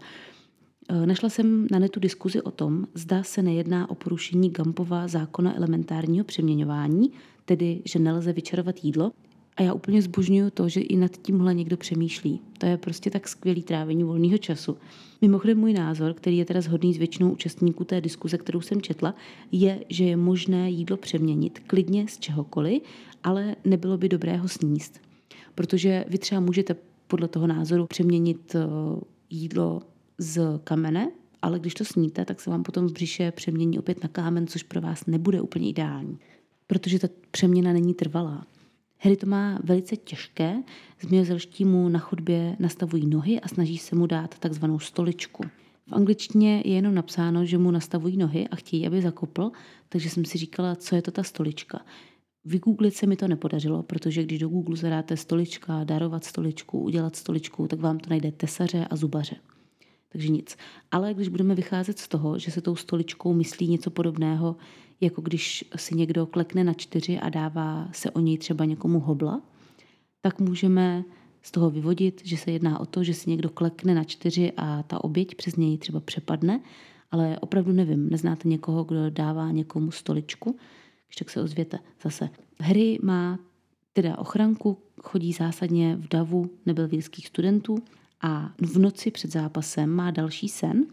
E, 0.88 1.06
našla 1.06 1.28
jsem 1.28 1.66
na 1.70 1.78
netu 1.78 2.00
diskuzi 2.00 2.42
o 2.42 2.50
tom, 2.50 2.86
zda 2.94 3.22
se 3.22 3.42
nejedná 3.42 3.90
o 3.90 3.94
porušení 3.94 4.50
Gampova 4.50 5.08
zákona 5.08 5.56
elementárního 5.56 6.24
přeměňování, 6.24 7.12
tedy 7.44 7.82
že 7.84 7.98
nelze 7.98 8.32
vyčarovat 8.32 8.84
jídlo, 8.84 9.12
a 9.56 9.62
já 9.62 9.74
úplně 9.74 10.02
zbožňuju 10.02 10.50
to, 10.50 10.68
že 10.68 10.80
i 10.80 10.96
nad 10.96 11.16
tímhle 11.16 11.54
někdo 11.54 11.76
přemýšlí. 11.76 12.40
To 12.58 12.66
je 12.66 12.76
prostě 12.76 13.10
tak 13.10 13.28
skvělý 13.28 13.62
trávení 13.62 14.04
volného 14.04 14.38
času. 14.38 14.76
Mimochodem 15.20 15.58
můj 15.58 15.72
názor, 15.72 16.14
který 16.14 16.36
je 16.36 16.44
teda 16.44 16.60
shodný 16.60 16.94
s 16.94 16.98
většinou 16.98 17.30
účastníků 17.30 17.84
té 17.84 18.00
diskuze, 18.00 18.38
kterou 18.38 18.60
jsem 18.60 18.82
četla, 18.82 19.14
je, 19.52 19.84
že 19.88 20.04
je 20.04 20.16
možné 20.16 20.70
jídlo 20.70 20.96
přeměnit 20.96 21.58
klidně 21.66 22.08
z 22.08 22.18
čehokoliv, 22.18 22.82
ale 23.22 23.56
nebylo 23.64 23.98
by 23.98 24.08
dobré 24.08 24.36
ho 24.36 24.48
sníst. 24.48 25.00
Protože 25.54 26.04
vy 26.08 26.18
třeba 26.18 26.40
můžete 26.40 26.76
podle 27.06 27.28
toho 27.28 27.46
názoru 27.46 27.86
přeměnit 27.86 28.54
eh, 28.54 28.60
jídlo 29.30 29.82
z 30.18 30.40
kamene, 30.64 31.10
ale 31.42 31.58
když 31.58 31.74
to 31.74 31.84
sníte, 31.84 32.24
tak 32.24 32.40
se 32.40 32.50
vám 32.50 32.62
potom 32.62 32.86
v 32.86 32.92
břiše 32.92 33.32
přemění 33.32 33.78
opět 33.78 34.02
na 34.02 34.08
kámen, 34.08 34.46
což 34.46 34.62
pro 34.62 34.80
vás 34.80 35.06
nebude 35.06 35.40
úplně 35.40 35.68
ideální. 35.68 36.18
Protože 36.66 36.98
ta 36.98 37.08
přeměna 37.30 37.72
není 37.72 37.94
trvalá. 37.94 38.46
Harry 38.98 39.16
to 39.16 39.26
má 39.26 39.58
velice 39.64 39.96
těžké, 39.96 40.62
zmiozelští 41.00 41.64
mu 41.64 41.88
na 41.88 41.98
chodbě 41.98 42.56
nastavují 42.58 43.06
nohy 43.06 43.40
a 43.40 43.48
snaží 43.48 43.78
se 43.78 43.96
mu 43.96 44.06
dát 44.06 44.38
takzvanou 44.38 44.78
stoličku. 44.78 45.44
V 45.88 45.92
angličtině 45.92 46.62
je 46.64 46.72
jenom 46.72 46.94
napsáno, 46.94 47.44
že 47.44 47.58
mu 47.58 47.70
nastavují 47.70 48.16
nohy 48.16 48.48
a 48.48 48.56
chtějí, 48.56 48.86
aby 48.86 49.02
zakopl, 49.02 49.50
takže 49.88 50.10
jsem 50.10 50.24
si 50.24 50.38
říkala, 50.38 50.76
co 50.76 50.96
je 50.96 51.02
to 51.02 51.10
ta 51.10 51.22
stolička. 51.22 51.80
Vygooglit 52.44 52.94
se 52.94 53.06
mi 53.06 53.16
to 53.16 53.28
nepodařilo, 53.28 53.82
protože 53.82 54.22
když 54.22 54.38
do 54.38 54.48
Google 54.48 54.76
zadáte 54.76 55.16
stolička, 55.16 55.84
darovat 55.84 56.24
stoličku, 56.24 56.78
udělat 56.78 57.16
stoličku, 57.16 57.68
tak 57.68 57.80
vám 57.80 57.98
to 57.98 58.10
najde 58.10 58.32
tesaře 58.32 58.86
a 58.90 58.96
zubaře. 58.96 59.36
Takže 60.08 60.28
nic. 60.28 60.56
Ale 60.90 61.14
když 61.14 61.28
budeme 61.28 61.54
vycházet 61.54 61.98
z 61.98 62.08
toho, 62.08 62.38
že 62.38 62.50
se 62.50 62.60
tou 62.60 62.76
stoličkou 62.76 63.34
myslí 63.34 63.68
něco 63.68 63.90
podobného, 63.90 64.56
jako 65.00 65.20
když 65.20 65.64
si 65.76 65.94
někdo 65.94 66.26
klekne 66.26 66.64
na 66.64 66.72
čtyři 66.74 67.18
a 67.18 67.28
dává 67.28 67.88
se 67.92 68.10
o 68.10 68.20
něj 68.20 68.38
třeba 68.38 68.64
někomu 68.64 69.00
hobla, 69.00 69.42
tak 70.20 70.40
můžeme 70.40 71.04
z 71.42 71.50
toho 71.50 71.70
vyvodit, 71.70 72.20
že 72.24 72.36
se 72.36 72.50
jedná 72.50 72.80
o 72.80 72.86
to, 72.86 73.04
že 73.04 73.14
si 73.14 73.30
někdo 73.30 73.50
klekne 73.50 73.94
na 73.94 74.04
čtyři 74.04 74.52
a 74.56 74.82
ta 74.82 75.04
oběť 75.04 75.34
přes 75.34 75.56
něj 75.56 75.78
třeba 75.78 76.00
přepadne, 76.00 76.60
ale 77.10 77.38
opravdu 77.40 77.72
nevím, 77.72 78.10
neznáte 78.10 78.48
někoho, 78.48 78.84
kdo 78.84 79.10
dává 79.10 79.50
někomu 79.50 79.90
stoličku, 79.90 80.56
když 81.06 81.16
tak 81.16 81.30
se 81.30 81.42
ozvěte 81.42 81.78
zase. 82.02 82.28
Hry 82.60 82.98
má 83.02 83.38
teda 83.92 84.18
ochranku, 84.18 84.78
chodí 85.02 85.32
zásadně 85.32 85.96
v 85.96 86.08
davu 86.08 86.50
nebelvírských 86.66 87.26
studentů 87.26 87.78
a 88.20 88.52
v 88.58 88.78
noci 88.78 89.10
před 89.10 89.32
zápasem 89.32 89.90
má 89.90 90.10
další 90.10 90.48
sen. 90.48 90.86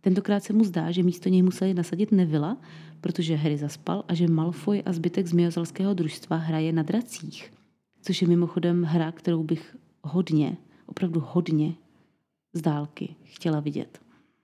Tentokrát 0.00 0.44
se 0.44 0.52
mu 0.52 0.64
zdá, 0.64 0.90
že 0.90 1.02
místo 1.02 1.28
něj 1.28 1.42
museli 1.42 1.74
nasadit 1.74 2.12
Nevila, 2.12 2.56
protože 3.00 3.36
Harry 3.36 3.56
zaspal 3.56 4.04
a 4.08 4.14
že 4.14 4.28
Malfoy 4.28 4.82
a 4.82 4.92
zbytek 4.92 5.26
zmiozelského 5.26 5.94
družstva 5.94 6.36
hraje 6.36 6.72
na 6.72 6.82
dracích. 6.82 7.52
Což 8.02 8.22
je 8.22 8.28
mimochodem 8.28 8.82
hra, 8.82 9.12
kterou 9.12 9.42
bych 9.42 9.76
hodně, 10.02 10.56
opravdu 10.86 11.22
hodně 11.26 11.74
z 12.52 12.60
dálky 12.60 13.14
chtěla 13.24 13.60
vidět. 13.60 14.00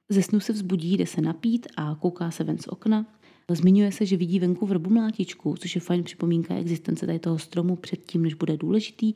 Ze 0.09 0.23
snu 0.23 0.41
se 0.41 0.53
vzbudí, 0.53 0.97
jde 0.97 1.07
se 1.07 1.21
napít 1.21 1.67
a 1.77 1.95
kouká 1.95 2.31
se 2.31 2.45
ven 2.45 2.59
z 2.59 2.69
okna. 2.69 3.07
Zmiňuje 3.51 3.93
se, 3.93 4.07
že 4.07 4.17
vidí 4.17 4.41
venku 4.41 4.67
vrbu 4.67 4.91
mlátičku, 4.91 5.55
což 5.59 5.75
je 5.75 5.81
fajn 5.81 6.03
připomínka 6.03 6.55
existence 6.55 7.07
tady 7.07 7.19
toho 7.19 7.39
stromu 7.39 7.77
předtím, 7.77 8.23
než 8.23 8.35
bude 8.35 8.57
důležitý. 8.57 9.15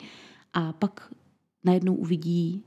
A 0.53 0.73
pak 0.73 1.13
najednou 1.65 1.95
uvidí 1.95 2.65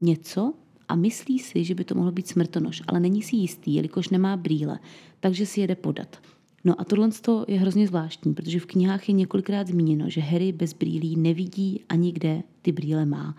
něco 0.00 0.54
a 0.88 0.94
myslí 0.94 1.38
si, 1.38 1.64
že 1.64 1.74
by 1.74 1.84
to 1.84 1.94
mohlo 1.94 2.12
být 2.12 2.28
smrtonož, 2.28 2.82
ale 2.86 3.00
není 3.00 3.22
si 3.22 3.36
jistý, 3.36 3.74
jelikož 3.74 4.08
nemá 4.08 4.36
brýle, 4.36 4.78
takže 5.20 5.46
si 5.46 5.60
jede 5.60 5.74
podat. 5.74 6.22
No 6.64 6.80
a 6.80 6.84
tohle 6.84 7.08
je 7.48 7.60
hrozně 7.60 7.86
zvláštní, 7.86 8.34
protože 8.34 8.60
v 8.60 8.66
knihách 8.66 9.08
je 9.08 9.14
několikrát 9.14 9.66
zmíněno, 9.66 10.10
že 10.10 10.20
Harry 10.20 10.52
bez 10.52 10.72
brýlí 10.72 11.16
nevidí 11.16 11.84
ani 11.88 12.12
kde 12.12 12.42
ty 12.62 12.72
brýle 12.72 13.06
má, 13.06 13.36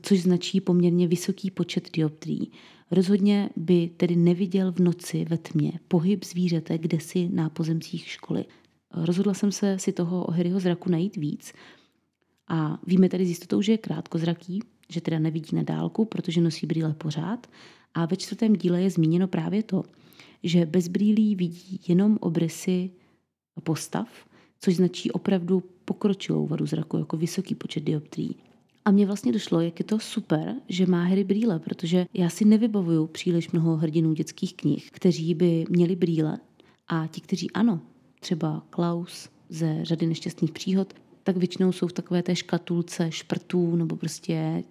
což 0.00 0.22
značí 0.22 0.60
poměrně 0.60 1.08
vysoký 1.08 1.50
počet 1.50 1.92
dioptrií. 1.92 2.50
Rozhodně 2.90 3.50
by 3.56 3.90
tedy 3.96 4.16
neviděl 4.16 4.72
v 4.72 4.78
noci 4.78 5.24
ve 5.24 5.38
tmě 5.38 5.72
pohyb 5.88 6.24
zvířete 6.24 6.78
si 6.98 7.28
na 7.28 7.50
pozemcích 7.50 8.08
školy. 8.08 8.44
Rozhodla 8.94 9.34
jsem 9.34 9.52
se 9.52 9.78
si 9.78 9.92
toho 9.92 10.24
o 10.24 10.30
Harryho 10.30 10.60
zraku 10.60 10.90
najít 10.90 11.16
víc 11.16 11.52
a 12.48 12.78
víme 12.86 13.08
tedy 13.08 13.26
s 13.26 13.28
jistotou, 13.28 13.62
že 13.62 13.72
je 13.72 13.78
krátkozraký, 13.78 14.60
že 14.88 15.00
teda 15.00 15.18
nevidí 15.18 15.56
na 15.56 15.62
dálku, 15.62 16.04
protože 16.04 16.40
nosí 16.40 16.66
brýle 16.66 16.94
pořád. 16.94 17.46
A 17.94 18.06
ve 18.06 18.16
čtvrtém 18.16 18.56
díle 18.56 18.82
je 18.82 18.90
zmíněno 18.90 19.28
právě 19.28 19.62
to, 19.62 19.84
že 20.42 20.66
bez 20.66 20.88
brýlí 20.88 21.34
vidí 21.34 21.80
jenom 21.88 22.18
obrysy 22.20 22.90
postav, 23.64 24.08
což 24.60 24.76
značí 24.76 25.10
opravdu 25.10 25.62
pokročilou 25.84 26.46
vadu 26.46 26.66
zraku, 26.66 26.98
jako 26.98 27.16
vysoký 27.16 27.54
počet 27.54 27.84
dioptrií. 27.84 28.36
A 28.84 28.90
mně 28.90 29.06
vlastně 29.06 29.32
došlo, 29.32 29.60
jak 29.60 29.78
je 29.78 29.84
to 29.84 29.98
super, 29.98 30.54
že 30.68 30.86
má 30.86 31.04
Harry 31.04 31.24
brýle, 31.24 31.58
protože 31.58 32.06
já 32.14 32.30
si 32.30 32.44
nevybavuju 32.44 33.06
příliš 33.06 33.50
mnoho 33.50 33.76
hrdinů 33.76 34.12
dětských 34.12 34.54
knih, 34.54 34.90
kteří 34.90 35.34
by 35.34 35.64
měli 35.68 35.96
brýle 35.96 36.38
a 36.88 37.06
ti, 37.06 37.20
kteří 37.20 37.50
ano, 37.50 37.80
třeba 38.20 38.62
Klaus 38.70 39.28
ze 39.48 39.84
řady 39.84 40.06
nešťastných 40.06 40.52
příhod, 40.52 40.94
tak 41.22 41.36
většinou 41.36 41.72
jsou 41.72 41.86
v 41.86 41.92
takové 41.92 42.22
té 42.22 42.36
škatulce 42.36 43.12
šprtů 43.12 43.76
nebo 43.76 43.96
prostě 43.96 44.62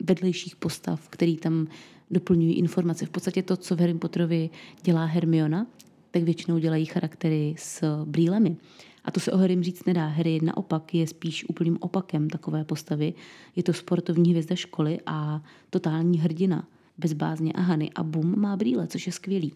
vedlejších 0.00 0.56
postav, 0.56 1.08
který 1.08 1.36
tam 1.36 1.66
doplňují 2.10 2.54
informace. 2.54 3.06
V 3.06 3.10
podstatě 3.10 3.42
to, 3.42 3.56
co 3.56 3.76
v 3.76 3.80
Harry 3.80 3.94
Potterovi 3.94 4.50
dělá 4.82 5.04
Hermiona, 5.04 5.66
tak 6.10 6.22
většinou 6.22 6.58
dělají 6.58 6.84
charaktery 6.84 7.54
s 7.58 8.04
brýlemi. 8.04 8.56
A 9.04 9.10
to 9.10 9.20
se 9.20 9.32
o 9.32 9.36
Harrym 9.36 9.62
říct 9.62 9.84
nedá. 9.84 10.06
Harry 10.06 10.40
naopak 10.42 10.94
je 10.94 11.06
spíš 11.06 11.48
úplným 11.48 11.78
opakem 11.80 12.30
takové 12.30 12.64
postavy. 12.64 13.14
Je 13.56 13.62
to 13.62 13.72
sportovní 13.72 14.30
hvězda 14.30 14.56
školy 14.56 14.98
a 15.06 15.42
totální 15.70 16.18
hrdina. 16.18 16.68
Bez 16.98 17.12
bázně 17.12 17.52
a 17.52 17.60
Hany. 17.60 17.90
A 17.94 18.02
bum 18.02 18.40
má 18.40 18.56
brýle, 18.56 18.86
což 18.86 19.06
je 19.06 19.12
skvělý. 19.12 19.52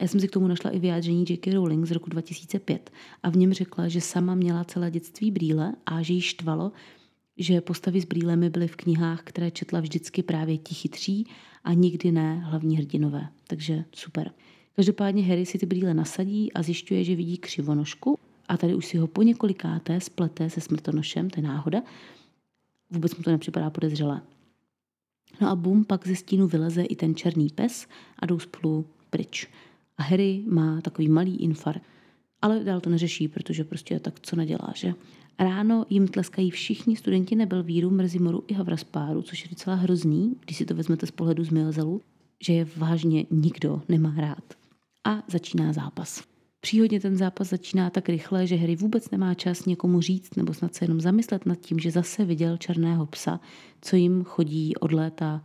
Já 0.00 0.08
jsem 0.08 0.20
si 0.20 0.28
k 0.28 0.30
tomu 0.30 0.48
našla 0.48 0.70
i 0.70 0.78
vyjádření 0.78 1.24
J.K. 1.28 1.52
Rowling 1.52 1.86
z 1.86 1.90
roku 1.90 2.10
2005 2.10 2.90
a 3.22 3.30
v 3.30 3.36
něm 3.36 3.52
řekla, 3.52 3.88
že 3.88 4.00
sama 4.00 4.34
měla 4.34 4.64
celé 4.64 4.90
dětství 4.90 5.30
brýle 5.30 5.72
a 5.86 6.02
že 6.02 6.12
jí 6.12 6.20
štvalo, 6.20 6.72
že 7.36 7.60
postavy 7.60 8.00
s 8.00 8.04
brýlemi 8.04 8.50
byly 8.50 8.68
v 8.68 8.76
knihách, 8.76 9.22
které 9.24 9.50
četla 9.50 9.80
vždycky 9.80 10.22
právě 10.22 10.58
ti 10.58 10.74
chytří 10.74 11.26
a 11.64 11.72
nikdy 11.72 12.12
ne 12.12 12.34
hlavní 12.38 12.76
hrdinové. 12.76 13.28
Takže 13.46 13.84
super. 13.94 14.30
Každopádně 14.76 15.24
Harry 15.24 15.46
si 15.46 15.58
ty 15.58 15.66
brýle 15.66 15.94
nasadí 15.94 16.52
a 16.52 16.62
zjišťuje, 16.62 17.04
že 17.04 17.16
vidí 17.16 17.38
křivonožku 17.38 18.18
a 18.48 18.56
tady 18.56 18.74
už 18.74 18.86
si 18.86 18.96
ho 18.96 19.06
po 19.06 19.22
několikáté 19.22 20.00
splete 20.00 20.50
se 20.50 20.60
smrtonošem, 20.60 21.30
to 21.30 21.40
je 21.40 21.44
náhoda. 21.46 21.82
Vůbec 22.90 23.16
mu 23.16 23.22
to 23.22 23.30
nepřipadá 23.30 23.70
podezřelé. 23.70 24.20
No 25.40 25.48
a 25.48 25.56
bum, 25.56 25.84
pak 25.84 26.06
ze 26.06 26.16
stínu 26.16 26.46
vyleze 26.46 26.82
i 26.82 26.96
ten 26.96 27.14
černý 27.14 27.48
pes 27.54 27.86
a 28.18 28.26
jdou 28.26 28.38
spolu 28.38 28.86
pryč. 29.10 29.48
A 29.98 30.02
Harry 30.02 30.44
má 30.46 30.80
takový 30.80 31.08
malý 31.08 31.36
infarkt. 31.36 31.82
Ale 32.42 32.64
dál 32.64 32.80
to 32.80 32.90
neřeší, 32.90 33.28
protože 33.28 33.64
prostě 33.64 34.00
tak 34.00 34.20
co 34.20 34.36
nedělá, 34.36 34.72
že? 34.74 34.94
Ráno 35.38 35.86
jim 35.90 36.08
tleskají 36.08 36.50
všichni 36.50 36.96
studenti 36.96 37.36
Nebelvíru, 37.36 37.90
Mrzimoru 37.90 38.44
i 38.46 38.54
Havraspáru, 38.54 39.22
což 39.22 39.42
je 39.42 39.48
docela 39.50 39.76
hrozný, 39.76 40.36
když 40.44 40.56
si 40.56 40.64
to 40.64 40.74
vezmete 40.74 41.06
z 41.06 41.10
pohledu 41.10 41.44
z 41.44 41.50
Milzelu, 41.50 42.02
že 42.44 42.52
je 42.52 42.66
vážně 42.76 43.26
nikdo 43.30 43.82
nemá 43.88 44.14
rád. 44.16 44.54
A 45.04 45.22
začíná 45.28 45.72
zápas. 45.72 46.22
Příhodně 46.60 47.00
ten 47.00 47.16
zápas 47.16 47.48
začíná 47.48 47.90
tak 47.90 48.08
rychle, 48.08 48.46
že 48.46 48.56
Harry 48.56 48.76
vůbec 48.76 49.10
nemá 49.10 49.34
čas 49.34 49.64
někomu 49.64 50.00
říct 50.00 50.36
nebo 50.36 50.54
snad 50.54 50.74
se 50.74 50.84
jenom 50.84 51.00
zamyslet 51.00 51.46
nad 51.46 51.60
tím, 51.60 51.78
že 51.78 51.90
zase 51.90 52.24
viděl 52.24 52.56
černého 52.56 53.06
psa, 53.06 53.40
co 53.80 53.96
jim 53.96 54.24
chodí 54.24 54.76
od 54.76 54.92
léta 54.92 55.44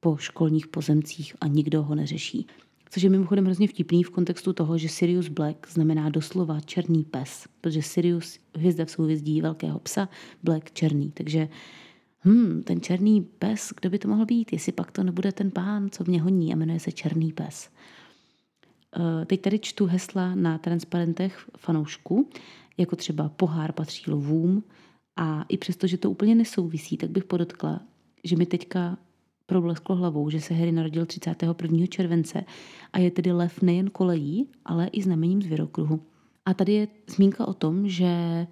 po 0.00 0.16
školních 0.16 0.66
pozemcích 0.66 1.36
a 1.40 1.46
nikdo 1.46 1.82
ho 1.82 1.94
neřeší. 1.94 2.46
Což 2.90 3.02
je 3.02 3.10
mimochodem 3.10 3.44
hrozně 3.44 3.68
vtipný 3.68 4.02
v 4.02 4.10
kontextu 4.10 4.52
toho, 4.52 4.78
že 4.78 4.88
Sirius 4.88 5.28
Black 5.28 5.68
znamená 5.68 6.08
doslova 6.08 6.60
černý 6.60 7.04
pes, 7.04 7.48
protože 7.60 7.82
Sirius 7.82 8.38
hvězda 8.54 8.84
v 8.84 8.90
souhvězdí 8.90 9.40
velkého 9.40 9.78
psa, 9.78 10.08
Black 10.42 10.70
černý. 10.70 11.10
Takže 11.10 11.48
hmm, 12.18 12.62
ten 12.62 12.80
černý 12.80 13.20
pes, 13.38 13.72
kdo 13.80 13.90
by 13.90 13.98
to 13.98 14.08
mohl 14.08 14.26
být, 14.26 14.52
jestli 14.52 14.72
pak 14.72 14.92
to 14.92 15.04
nebude 15.04 15.32
ten 15.32 15.50
pán, 15.50 15.90
co 15.90 16.04
mě 16.06 16.22
honí 16.22 16.52
a 16.52 16.56
jmenuje 16.56 16.80
se 16.80 16.92
černý 16.92 17.32
pes. 17.32 17.70
Eh, 18.96 19.24
teď 19.24 19.40
tady 19.40 19.58
čtu 19.58 19.86
hesla 19.86 20.34
na 20.34 20.58
transparentech 20.58 21.48
fanoušků, 21.56 22.30
jako 22.78 22.96
třeba 22.96 23.28
pohár 23.28 23.72
patří 23.72 24.10
lovům 24.10 24.64
a 25.16 25.44
i 25.48 25.56
přesto, 25.56 25.86
že 25.86 25.98
to 25.98 26.10
úplně 26.10 26.34
nesouvisí, 26.34 26.96
tak 26.96 27.10
bych 27.10 27.24
podotkla, 27.24 27.80
že 28.24 28.36
mi 28.36 28.46
teďka 28.46 28.98
problesklo 29.48 29.96
hlavou, 29.96 30.30
že 30.30 30.40
se 30.40 30.54
Harry 30.54 30.72
narodil 30.72 31.06
31. 31.06 31.86
července 31.86 32.44
a 32.92 32.98
je 32.98 33.10
tedy 33.10 33.32
lev 33.32 33.62
nejen 33.62 33.90
kolejí, 33.90 34.48
ale 34.64 34.86
i 34.86 35.02
znamením 35.02 35.42
zvěrokruhu. 35.42 36.00
A 36.46 36.54
tady 36.54 36.72
je 36.72 36.88
zmínka 37.06 37.48
o 37.48 37.54
tom, 37.54 37.88
že 37.88 38.46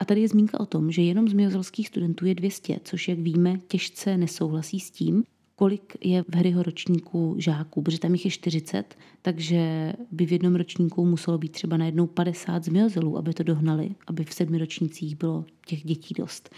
a 0.00 0.04
tady 0.04 0.20
je 0.20 0.28
zmínka 0.28 0.60
o 0.60 0.66
tom, 0.66 0.90
že 0.90 1.02
jenom 1.02 1.28
z 1.28 1.32
miozelských 1.32 1.88
studentů 1.88 2.26
je 2.26 2.34
200, 2.34 2.80
což, 2.84 3.08
jak 3.08 3.18
víme, 3.18 3.58
těžce 3.68 4.16
nesouhlasí 4.16 4.80
s 4.80 4.90
tím, 4.90 5.24
kolik 5.56 5.96
je 6.00 6.22
v 6.22 6.34
Harryho 6.34 6.62
ročníku 6.62 7.34
žáků, 7.38 7.82
protože 7.82 7.98
tam 7.98 8.12
jich 8.12 8.24
je 8.24 8.30
40, 8.30 8.98
takže 9.22 9.92
by 10.10 10.26
v 10.26 10.32
jednom 10.32 10.56
ročníku 10.56 11.04
muselo 11.04 11.38
být 11.38 11.52
třeba 11.52 11.76
najednou 11.76 12.06
50 12.06 12.64
zmiozelů, 12.64 13.18
aby 13.18 13.34
to 13.34 13.42
dohnali, 13.42 13.90
aby 14.06 14.24
v 14.24 14.34
sedmi 14.34 14.58
ročnících 14.58 15.16
bylo 15.16 15.44
těch 15.66 15.84
dětí 15.84 16.14
dost. 16.18 16.50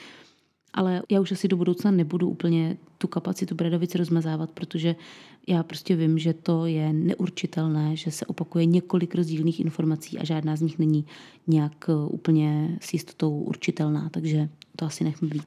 Ale 0.74 1.02
já 1.10 1.20
už 1.20 1.32
asi 1.32 1.48
do 1.48 1.56
budoucna 1.56 1.90
nebudu 1.90 2.28
úplně 2.28 2.76
tu 2.98 3.08
kapacitu 3.08 3.54
Bradovic 3.54 3.94
rozmazávat, 3.94 4.50
protože 4.50 4.96
já 5.48 5.62
prostě 5.62 5.96
vím, 5.96 6.18
že 6.18 6.32
to 6.32 6.66
je 6.66 6.92
neurčitelné, 6.92 7.96
že 7.96 8.10
se 8.10 8.26
opakuje 8.26 8.66
několik 8.66 9.14
rozdílných 9.14 9.60
informací 9.60 10.18
a 10.18 10.24
žádná 10.24 10.56
z 10.56 10.60
nich 10.60 10.78
není 10.78 11.06
nějak 11.46 11.86
eh, 11.88 11.92
úplně 11.94 12.78
s 12.80 12.92
jistotou 12.92 13.38
určitelná, 13.38 14.08
takže 14.08 14.48
to 14.76 14.84
asi 14.84 15.04
nechme 15.04 15.28
být. 15.28 15.42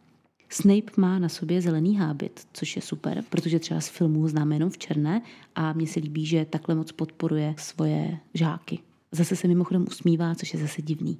Snape 0.50 0.92
má 0.98 1.20
na 1.20 1.30
sobě 1.30 1.62
zelený 1.62 1.98
hábit, 1.98 2.48
což 2.54 2.76
je 2.76 2.82
super, 2.82 3.24
protože 3.30 3.60
třeba 3.60 3.82
z 3.82 3.90
filmů 3.90 4.28
známe 4.28 4.56
jenom 4.56 4.70
v 4.70 4.78
černé 4.78 5.22
a 5.56 5.74
mně 5.74 5.88
se 5.88 6.00
líbí, 6.00 6.26
že 6.26 6.46
takhle 6.46 6.76
moc 6.76 6.92
podporuje 6.92 7.56
svoje 7.58 8.18
žáky. 8.34 8.80
Zase 9.12 9.36
se 9.36 9.48
mimochodem 9.48 9.86
usmívá, 9.88 10.36
což 10.36 10.54
je 10.54 10.60
zase 10.60 10.82
divný. 10.82 11.18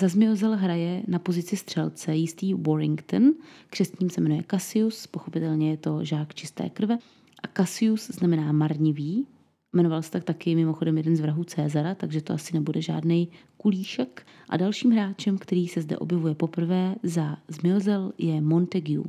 Za 0.00 0.08
Zmiozel 0.08 0.56
hraje 0.56 1.02
na 1.06 1.18
pozici 1.18 1.56
střelce 1.56 2.16
jistý 2.16 2.54
Warrington, 2.54 3.32
křestním 3.70 4.10
se 4.10 4.20
jmenuje 4.20 4.44
Cassius, 4.50 5.06
pochopitelně 5.06 5.70
je 5.70 5.76
to 5.76 6.04
žák 6.04 6.34
čisté 6.34 6.68
krve. 6.68 6.98
A 7.42 7.48
Cassius 7.56 8.06
znamená 8.06 8.52
marnivý, 8.52 9.26
jmenoval 9.72 10.02
se 10.02 10.10
tak 10.10 10.24
taky 10.24 10.54
mimochodem 10.54 10.96
jeden 10.96 11.16
z 11.16 11.20
vrahů 11.20 11.44
Cezara, 11.44 11.94
takže 11.94 12.22
to 12.22 12.32
asi 12.32 12.54
nebude 12.54 12.82
žádný 12.82 13.28
kulíšek. 13.56 14.26
A 14.48 14.56
dalším 14.56 14.90
hráčem, 14.90 15.38
který 15.38 15.68
se 15.68 15.82
zde 15.82 15.98
objevuje 15.98 16.34
poprvé 16.34 16.94
za 17.02 17.36
Zmiozel, 17.48 18.12
je 18.18 18.40
Montague. 18.40 19.02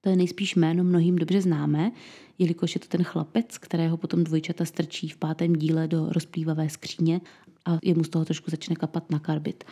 To 0.00 0.08
je 0.08 0.16
nejspíš 0.16 0.56
jméno 0.56 0.84
mnohým 0.84 1.16
dobře 1.16 1.40
známé, 1.40 1.92
jelikož 2.38 2.74
je 2.74 2.80
to 2.80 2.88
ten 2.88 3.02
chlapec, 3.02 3.58
kterého 3.58 3.96
potom 3.96 4.24
dvojčata 4.24 4.64
strčí 4.64 5.08
v 5.08 5.16
pátém 5.16 5.52
díle 5.52 5.88
do 5.88 6.08
rozplývavé 6.08 6.68
skříně 6.68 7.20
a 7.64 7.78
jemu 7.82 8.04
z 8.04 8.08
toho 8.08 8.24
trošku 8.24 8.50
začne 8.50 8.76
kapat 8.76 9.10
na 9.10 9.18
karbit. 9.18 9.64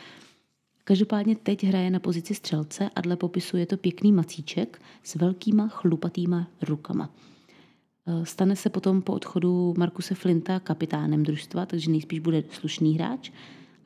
Každopádně 0.86 1.36
teď 1.36 1.64
hraje 1.64 1.90
na 1.90 1.98
pozici 1.98 2.34
střelce 2.34 2.90
a 2.94 3.00
dle 3.00 3.16
popisu 3.16 3.56
je 3.56 3.66
to 3.66 3.76
pěkný 3.76 4.12
macíček 4.12 4.82
s 5.02 5.14
velkýma 5.14 5.68
chlupatýma 5.68 6.48
rukama. 6.62 7.10
E, 8.06 8.26
stane 8.26 8.56
se 8.56 8.70
potom 8.70 9.02
po 9.02 9.12
odchodu 9.12 9.74
Markuse 9.78 10.14
Flinta 10.14 10.60
kapitánem 10.60 11.22
družstva, 11.22 11.66
takže 11.66 11.90
nejspíš 11.90 12.20
bude 12.20 12.44
slušný 12.50 12.94
hráč. 12.94 13.30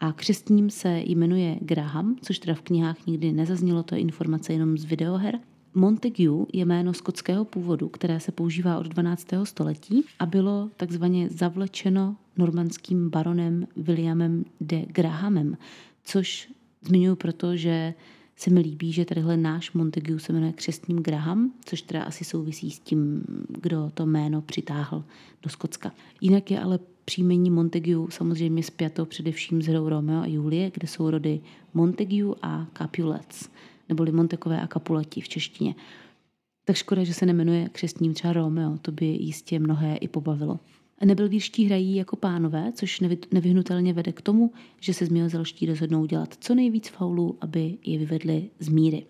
A 0.01 0.13
křestním 0.13 0.71
se 0.71 1.03
jmenuje 1.07 1.59
Graham, 1.61 2.17
což 2.23 2.39
teda 2.39 2.55
v 2.55 2.63
knihách 2.63 3.07
nikdy 3.07 3.33
nezaznělo, 3.33 3.83
to 3.83 3.95
je 3.95 4.01
informace 4.01 4.53
jenom 4.53 4.79
z 4.79 4.85
videoher. 4.85 5.39
Montague 5.75 6.47
je 6.53 6.65
jméno 6.65 6.95
skotského 6.95 7.45
původu, 7.45 7.89
které 7.89 8.21
se 8.21 8.33
používá 8.33 8.79
od 8.79 8.87
12. 8.87 9.27
století 9.45 10.05
a 10.19 10.27
bylo 10.27 10.71
takzvaně 10.77 11.29
zavlečeno 11.31 12.17
normandským 12.37 13.11
baronem 13.11 13.67
Williamem 13.77 14.45
de 14.61 14.83
Grahamem, 14.87 15.57
což 16.05 16.49
Zmiňuji 16.83 17.17
proto, 17.17 17.57
že 17.57 17.95
se 18.37 18.51
mi 18.51 18.61
líbí, 18.61 18.93
že 18.93 19.05
tadyhle 19.05 19.37
náš 19.37 19.73
Montague 19.73 20.21
se 20.21 20.33
jmenuje 20.33 20.53
křestním 20.53 20.99
Graham, 20.99 21.53
což 21.65 21.83
teda 21.83 22.03
asi 22.03 22.25
souvisí 22.25 22.71
s 22.71 22.79
tím, 22.79 23.25
kdo 23.49 23.91
to 23.95 24.07
jméno 24.07 24.43
přitáhl 24.43 25.05
do 25.43 25.51
Skotska. 25.51 25.93
Jinak 26.21 26.51
je 26.51 26.61
ale 26.61 26.79
příjmení 27.05 27.51
Montague 27.51 27.97
samozřejmě 28.11 28.63
spjato 28.63 29.07
především 29.07 29.63
s 29.63 29.67
hrou 29.67 29.89
Romeo 29.89 30.23
a 30.23 30.27
Julie, 30.27 30.71
kde 30.71 30.87
jsou 30.89 31.11
rody 31.11 31.41
Montague 31.75 32.35
a 32.43 32.67
Capulets, 32.79 33.49
neboli 33.89 34.13
Montekové 34.13 34.61
a 34.61 34.67
Capuleti 34.67 35.21
v 35.21 35.29
češtině. 35.29 35.75
Tak 36.65 36.77
škoda, 36.77 37.05
že 37.05 37.15
se 37.15 37.27
nemenuje 37.27 37.69
křestním 37.69 38.15
třeba 38.15 38.33
Romeo, 38.33 38.79
to 38.79 38.93
by 38.93 39.07
jistě 39.07 39.59
mnohé 39.59 39.97
i 39.97 40.09
pobavilo. 40.09 40.61
Nebelvírští 41.05 41.65
hrají 41.65 41.97
jako 41.97 42.17
pánové, 42.17 42.73
což 42.75 43.01
nevyhnutelně 43.33 43.93
vede 43.93 44.13
k 44.13 44.23
tomu, 44.23 44.53
že 44.81 44.95
se 44.95 45.07
zmiozelští 45.07 45.67
rozhodnou 45.67 46.07
dělat 46.07 46.35
co 46.41 46.55
nejvíc 46.55 46.89
faulů, 46.89 47.39
aby 47.41 47.79
je 47.87 47.99
vyvedli 47.99 48.51
z 48.59 48.69
míry. 48.69 49.07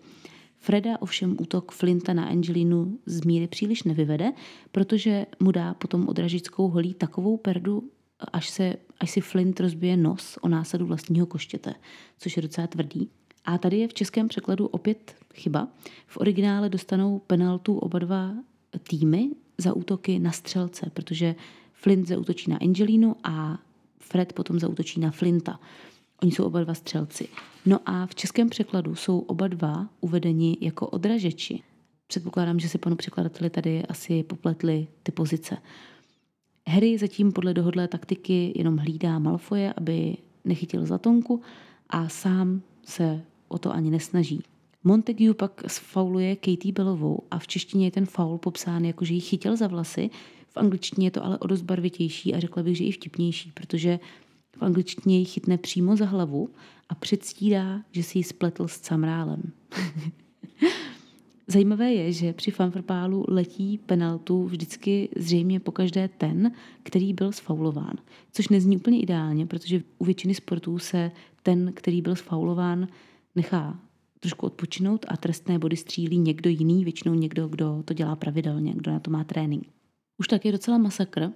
Freda 0.57 1.01
ovšem 1.01 1.37
útok 1.39 1.71
Flinta 1.71 2.13
na 2.13 2.25
Angelinu 2.25 2.99
z 3.05 3.25
míry 3.25 3.47
příliš 3.47 3.83
nevyvede, 3.83 4.31
protože 4.71 5.25
mu 5.39 5.51
dá 5.51 5.73
potom 5.73 6.07
odražickou 6.07 6.69
holí 6.69 6.93
takovou 6.93 7.37
perdu, 7.37 7.83
až, 8.33 8.49
se, 8.49 8.75
až 8.99 9.11
si 9.11 9.21
Flint 9.21 9.59
rozbije 9.59 9.97
nos 9.97 10.37
o 10.41 10.47
násadu 10.47 10.85
vlastního 10.85 11.25
koštěte, 11.25 11.73
což 12.17 12.35
je 12.35 12.41
docela 12.41 12.67
tvrdý. 12.67 13.09
A 13.45 13.57
tady 13.57 13.77
je 13.77 13.87
v 13.87 13.93
českém 13.93 14.27
překladu 14.27 14.67
opět 14.67 15.15
chyba. 15.33 15.67
V 16.07 16.17
originále 16.17 16.69
dostanou 16.69 17.19
penaltu 17.19 17.77
oba 17.77 17.99
dva 17.99 18.33
týmy 18.89 19.29
za 19.57 19.73
útoky 19.73 20.19
na 20.19 20.31
střelce, 20.31 20.89
protože 20.93 21.35
Flint 21.81 22.07
zautočí 22.07 22.51
na 22.51 22.57
Angelinu 22.57 23.15
a 23.23 23.59
Fred 23.99 24.33
potom 24.33 24.59
zautočí 24.59 24.99
na 24.99 25.11
Flinta. 25.11 25.59
Oni 26.21 26.31
jsou 26.31 26.43
oba 26.43 26.63
dva 26.63 26.73
střelci. 26.73 27.27
No 27.65 27.79
a 27.85 28.05
v 28.05 28.15
českém 28.15 28.49
překladu 28.49 28.95
jsou 28.95 29.19
oba 29.19 29.47
dva 29.47 29.89
uvedeni 30.01 30.57
jako 30.61 30.87
odražeči. 30.87 31.63
předpokládám, 32.07 32.59
že 32.59 32.69
si 32.69 32.77
panu 32.77 32.95
překladateli 32.95 33.49
tady 33.49 33.85
asi 33.85 34.23
popletli 34.23 34.87
ty 35.03 35.11
pozice. 35.11 35.57
Harry 36.67 36.97
zatím 36.97 37.31
podle 37.31 37.53
dohodlé 37.53 37.87
taktiky 37.87 38.53
jenom 38.55 38.77
hlídá 38.77 39.19
Malfoje, 39.19 39.73
aby 39.73 40.17
nechytil 40.45 40.85
zlatonku 40.85 41.41
a 41.89 42.09
sám 42.09 42.61
se 42.83 43.21
o 43.47 43.57
to 43.57 43.73
ani 43.73 43.91
nesnaží. 43.91 44.43
Montague 44.83 45.33
pak 45.33 45.63
sfauluje 45.67 46.35
Katie 46.35 46.73
Bellovou 46.73 47.19
a 47.31 47.39
v 47.39 47.47
češtině 47.47 47.87
je 47.87 47.91
ten 47.91 48.05
faul 48.05 48.37
popsán 48.37 48.85
jako, 48.85 49.05
že 49.05 49.13
ji 49.13 49.19
chytil 49.19 49.55
za 49.55 49.67
vlasy, 49.67 50.09
v 50.49 50.57
angličtině 50.57 51.07
je 51.07 51.11
to 51.11 51.25
ale 51.25 51.37
o 51.37 51.47
dost 51.47 51.61
barvitější 51.61 52.35
a 52.35 52.39
řekla 52.39 52.63
bych, 52.63 52.77
že 52.77 52.83
i 52.83 52.91
vtipnější, 52.91 53.51
protože 53.51 53.99
v 54.57 54.63
angličtině 54.63 55.19
ji 55.19 55.25
chytne 55.25 55.57
přímo 55.57 55.95
za 55.95 56.05
hlavu 56.05 56.49
a 56.89 56.95
předstírá, 56.95 57.81
že 57.91 58.03
si 58.03 58.19
ji 58.19 58.23
spletl 58.23 58.67
s 58.67 58.79
camrálem. 58.79 59.41
Zajímavé 61.47 61.93
je, 61.93 62.13
že 62.13 62.33
při 62.33 62.51
fanfrpálu 62.51 63.25
letí 63.27 63.77
penaltu 63.77 64.43
vždycky 64.43 65.09
zřejmě 65.17 65.59
pokaždé 65.59 66.07
ten, 66.07 66.51
který 66.83 67.13
byl 67.13 67.31
sfaulován. 67.31 67.93
Což 68.31 68.49
nezní 68.49 68.77
úplně 68.77 68.99
ideálně, 68.99 69.45
protože 69.45 69.83
u 69.97 70.05
většiny 70.05 70.35
sportů 70.35 70.79
se 70.79 71.11
ten, 71.43 71.71
který 71.73 72.01
byl 72.01 72.15
sfaulován, 72.15 72.87
nechá 73.35 73.79
trošku 74.19 74.45
odpočinout 74.45 75.05
a 75.09 75.17
trestné 75.17 75.59
body 75.59 75.77
střílí 75.77 76.17
někdo 76.17 76.49
jiný, 76.49 76.83
většinou 76.83 77.13
někdo, 77.13 77.47
kdo 77.47 77.83
to 77.85 77.93
dělá 77.93 78.15
pravidelně, 78.15 78.73
kdo 78.75 78.91
na 78.91 78.99
to 78.99 79.11
má 79.11 79.23
trénink. 79.23 79.78
Už 80.19 80.27
tak 80.27 80.45
je 80.45 80.51
docela 80.51 80.77
masakr, 80.77 81.31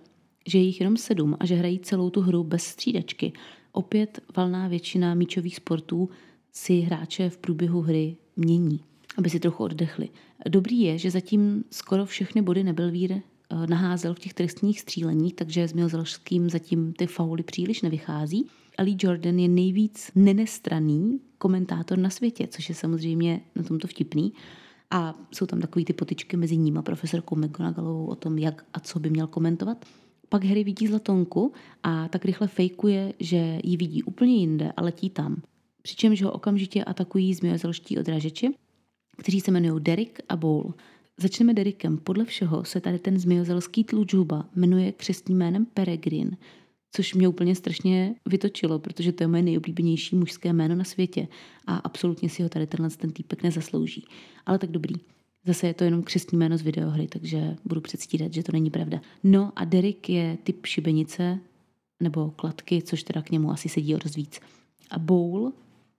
že 0.48 0.58
je 0.58 0.64
jich 0.64 0.80
jenom 0.80 0.98
sedm 0.98 1.38
a 1.40 1.46
že 1.46 1.56
hrají 1.56 1.80
celou 1.80 2.10
tu 2.10 2.22
hru 2.22 2.44
bez 2.44 2.64
střídačky. 2.64 3.34
Opět 3.72 4.20
valná 4.38 4.68
většina 4.68 5.14
míčových 5.14 5.56
sportů 5.56 6.10
si 6.52 6.80
hráče 6.80 7.30
v 7.30 7.38
průběhu 7.38 7.82
hry 7.82 8.16
mění, 8.36 8.80
aby 9.18 9.30
si 9.30 9.40
trochu 9.40 9.64
oddechli. 9.64 10.10
Dobrý 10.50 10.82
je, 10.82 10.98
že 10.98 11.12
zatím 11.12 11.64
skoro 11.72 12.06
všechny 12.06 12.42
body 12.42 12.64
nebyl 12.64 12.92
vír 12.92 13.12
eh, 13.12 13.22
naházel 13.68 14.14
v 14.14 14.20
těch 14.20 14.34
trestních 14.34 14.80
stříleních, 14.80 15.34
takže 15.34 15.68
s 15.68 15.74
Milzelským 15.74 16.50
zatím 16.50 16.94
ty 16.94 17.08
fauly 17.08 17.44
příliš 17.44 17.82
nevychází. 17.82 18.48
Ali 18.78 18.96
Jordan 19.00 19.40
je 19.40 19.48
nejvíc 19.48 20.12
nenestraný 20.16 21.20
komentátor 21.38 21.98
na 21.98 22.10
světě, 22.10 22.48
což 22.48 22.70
je 22.70 22.76
samozřejmě 22.76 23.42
na 23.56 23.64
tomto 23.64 23.88
vtipný. 23.88 24.34
A 24.94 25.16
jsou 25.32 25.46
tam 25.46 25.62
takový 25.62 25.86
ty 25.86 25.94
potičky 25.94 26.38
mezi 26.38 26.58
ním 26.58 26.78
a 26.78 26.82
profesorkou 26.82 27.36
McGonagallovou 27.36 28.06
o 28.06 28.16
tom, 28.16 28.38
jak 28.38 28.66
a 28.74 28.80
co 28.80 29.00
by 29.00 29.10
měl 29.10 29.28
komentovat. 29.28 29.86
Pak 30.30 30.44
Harry 30.44 30.64
vidí 30.64 30.88
zlatonku 30.88 31.54
a 31.84 32.08
tak 32.08 32.26
rychle 32.26 32.48
fejkuje, 32.48 33.14
že 33.20 33.60
ji 33.64 33.78
vidí 33.78 34.04
úplně 34.04 34.36
jinde 34.36 34.72
a 34.78 34.82
letí 34.82 35.10
tam. 35.10 35.42
Přičemž 35.82 36.22
ho 36.22 36.32
okamžitě 36.32 36.84
atakují 36.84 37.34
zmiozelští 37.34 37.98
odrážeči, 37.98 38.54
kteří 39.18 39.42
se 39.42 39.52
jmenují 39.52 39.84
Derek 39.84 40.20
a 40.30 40.36
Bowl. 40.36 40.74
Začneme 41.18 41.54
Derekem. 41.54 41.98
Podle 41.98 42.26
všeho 42.26 42.64
se 42.64 42.82
tady 42.82 43.00
ten 43.00 43.20
zmiozelský 43.20 43.84
tlučhuba 43.84 44.50
jmenuje 44.56 44.92
křestním 44.92 45.38
jménem 45.38 45.66
Peregrin, 45.66 46.38
což 46.96 47.14
mě 47.14 47.28
úplně 47.28 47.56
strašně 47.56 48.16
vytočilo, 48.26 48.80
protože 48.80 49.12
to 49.12 49.24
je 49.24 49.28
moje 49.28 49.44
nejoblíbenější 49.44 50.16
mužské 50.16 50.54
jméno 50.54 50.76
na 50.76 50.84
světě 50.84 51.28
a 51.68 51.76
absolutně 51.76 52.30
si 52.30 52.44
ho 52.44 52.50
tady 52.50 52.68
tenhle 52.68 52.90
ten 52.90 53.12
týpek 53.12 53.44
nezaslouží. 53.44 54.06
Ale 54.46 54.60
tak 54.60 54.72
dobrý. 54.72 54.96
Zase 55.46 55.68
je 55.68 55.74
to 55.74 55.84
jenom 55.84 56.04
křestní 56.04 56.38
jméno 56.38 56.58
z 56.58 56.62
videohry, 56.62 57.08
takže 57.08 57.56
budu 57.66 57.82
předstírat, 57.82 58.34
že 58.34 58.44
to 58.44 58.52
není 58.52 58.70
pravda. 58.70 59.02
No 59.24 59.52
a 59.56 59.66
Derek 59.66 60.10
je 60.10 60.38
typ 60.44 60.66
šibenice 60.66 61.40
nebo 62.04 62.32
kladky, 62.32 62.82
což 62.82 63.04
teda 63.04 63.22
k 63.22 63.32
němu 63.32 63.52
asi 63.52 63.70
sedí 63.70 63.96
o 63.96 63.98
dost 63.98 64.16
víc. 64.16 64.40
A 64.90 65.00
Bowl, 65.00 65.52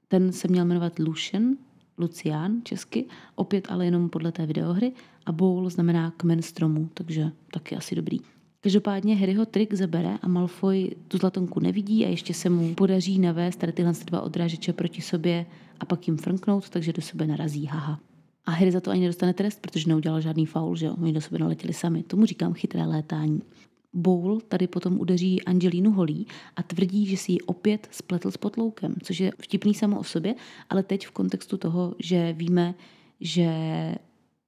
ten 0.08 0.32
se 0.32 0.48
měl 0.48 0.64
jmenovat 0.64 0.98
Lucian, 0.98 1.56
Lucián 1.98 2.60
česky, 2.64 3.04
opět 3.34 3.66
ale 3.70 3.84
jenom 3.84 4.08
podle 4.08 4.32
té 4.32 4.46
videohry. 4.46 4.92
A 5.26 5.32
Bowl 5.32 5.70
znamená 5.70 6.10
kmen 6.10 6.42
stromu, 6.42 6.88
takže 6.94 7.30
taky 7.50 7.76
asi 7.76 7.94
dobrý. 7.94 8.18
Každopádně 8.64 9.16
Harryho 9.16 9.46
trik 9.46 9.74
zabere 9.74 10.18
a 10.22 10.28
Malfoy 10.28 10.90
tu 11.08 11.18
zlatonku 11.18 11.60
nevidí 11.60 12.06
a 12.06 12.08
ještě 12.08 12.34
se 12.34 12.50
mu 12.50 12.74
podaří 12.74 13.18
navést 13.18 13.58
tady 13.58 13.72
tyhle 13.72 13.92
dva 14.04 14.20
odrážeče 14.20 14.72
proti 14.72 15.02
sobě 15.02 15.46
a 15.80 15.84
pak 15.84 16.08
jim 16.08 16.16
frnknout, 16.16 16.70
takže 16.70 16.92
do 16.92 17.02
sebe 17.02 17.26
narazí, 17.26 17.66
haha. 17.66 18.00
A 18.46 18.50
Harry 18.50 18.72
za 18.72 18.80
to 18.80 18.90
ani 18.90 19.00
nedostane 19.00 19.34
trest, 19.34 19.60
protože 19.60 19.88
neudělal 19.88 20.20
žádný 20.20 20.46
faul, 20.46 20.76
že 20.76 20.86
jo? 20.86 20.96
Oni 21.02 21.12
do 21.12 21.20
sebe 21.20 21.38
naletěli 21.38 21.72
sami. 21.72 22.02
Tomu 22.02 22.26
říkám 22.26 22.52
chytré 22.52 22.86
létání. 22.86 23.42
Bowl 23.92 24.40
tady 24.40 24.66
potom 24.66 25.00
udeří 25.00 25.42
Angelínu 25.42 25.92
holí 25.92 26.26
a 26.56 26.62
tvrdí, 26.62 27.06
že 27.06 27.16
si 27.16 27.32
ji 27.32 27.40
opět 27.40 27.88
spletl 27.90 28.30
s 28.30 28.36
potloukem, 28.36 28.94
což 29.02 29.20
je 29.20 29.32
vtipný 29.42 29.74
samo 29.74 29.98
o 29.98 30.04
sobě, 30.04 30.34
ale 30.70 30.82
teď 30.82 31.06
v 31.06 31.10
kontextu 31.10 31.56
toho, 31.56 31.94
že 31.98 32.32
víme, 32.32 32.74
že 33.20 33.48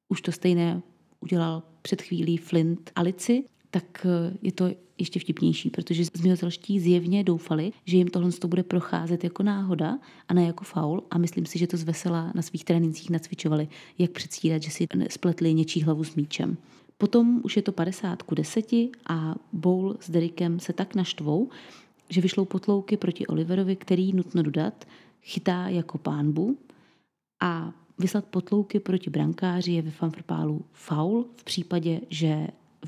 už 0.09 0.21
to 0.21 0.33
stejné 0.33 0.83
udělal 1.21 1.63
před 1.83 2.03
chvílí 2.03 2.37
Flint 2.37 2.91
Alici, 2.95 3.45
tak 3.77 4.07
eh, 4.07 4.37
je 4.43 4.53
to 4.53 4.71
ještě 4.99 5.21
vtipnější, 5.21 5.71
protože 5.71 6.05
zmiozelští 6.05 6.81
zjevně 6.81 7.25
doufali, 7.25 7.73
že 7.85 7.97
jim 7.97 8.09
tohle 8.09 8.33
to 8.33 8.49
bude 8.49 8.63
procházet 8.63 9.25
jako 9.25 9.43
náhoda 9.43 9.99
a 10.29 10.35
ne 10.35 10.45
jako 10.45 10.65
faul 10.65 11.03
a 11.11 11.19
myslím 11.19 11.47
si, 11.47 11.59
že 11.59 11.67
to 11.67 11.77
zvesela 11.77 12.33
na 12.35 12.43
svých 12.43 12.65
trénincích 12.65 13.11
nacvičovali, 13.11 13.69
jak 13.99 14.11
předstírat, 14.11 14.63
že 14.63 14.71
si 14.71 14.87
spletli 15.11 15.55
něčí 15.55 15.83
hlavu 15.83 16.05
s 16.05 16.15
míčem. 16.15 16.57
Potom 16.99 17.41
už 17.45 17.57
je 17.57 17.63
to 17.63 17.73
50 17.73 18.23
ku 18.23 18.35
10 18.35 18.73
a 19.09 19.35
Bowl 19.53 19.97
s 20.01 20.11
Derikem 20.11 20.61
se 20.61 20.73
tak 20.73 20.95
naštvou, 20.95 21.51
že 22.09 22.21
vyšlou 22.21 22.45
potlouky 22.45 22.97
proti 22.97 23.27
Oliverovi, 23.27 23.77
který, 23.77 24.13
nutno 24.13 24.43
dodat, 24.43 24.85
chytá 25.23 25.69
jako 25.69 25.99
pánbu 25.99 26.59
a 27.43 27.73
vyslat 27.99 28.25
potlouky 28.25 28.81
proti 28.81 29.11
brankáři 29.11 29.73
je 29.73 29.83
ve 29.83 29.91
fanfrpálu 29.91 30.65
faul 30.73 31.27
v 31.37 31.45
případě, 31.45 32.01
že 32.11 32.47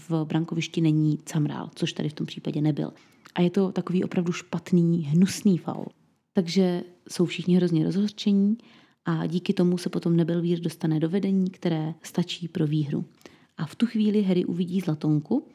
v 0.08 0.24
brankovišti 0.24 0.80
není 0.80 1.18
camrál, 1.24 1.70
což 1.74 1.92
tady 1.92 2.08
v 2.08 2.12
tom 2.12 2.26
případě 2.26 2.60
nebyl. 2.60 2.92
A 3.34 3.40
je 3.40 3.50
to 3.50 3.72
takový 3.72 4.04
opravdu 4.04 4.32
špatný, 4.32 5.04
hnusný 5.04 5.58
faul. 5.58 5.86
Takže 6.32 6.82
jsou 7.08 7.24
všichni 7.24 7.56
hrozně 7.56 7.84
rozhořčení 7.84 8.56
a 9.04 9.26
díky 9.26 9.52
tomu 9.52 9.78
se 9.78 9.88
potom 9.88 10.16
Nebelvír 10.16 10.60
dostane 10.60 11.00
do 11.00 11.08
vedení, 11.08 11.50
které 11.50 11.94
stačí 12.02 12.48
pro 12.48 12.66
výhru. 12.66 13.04
A 13.56 13.66
v 13.66 13.74
tu 13.74 13.86
chvíli 13.86 14.22
Harry 14.22 14.44
uvidí 14.44 14.80
zlatonku, 14.80 15.46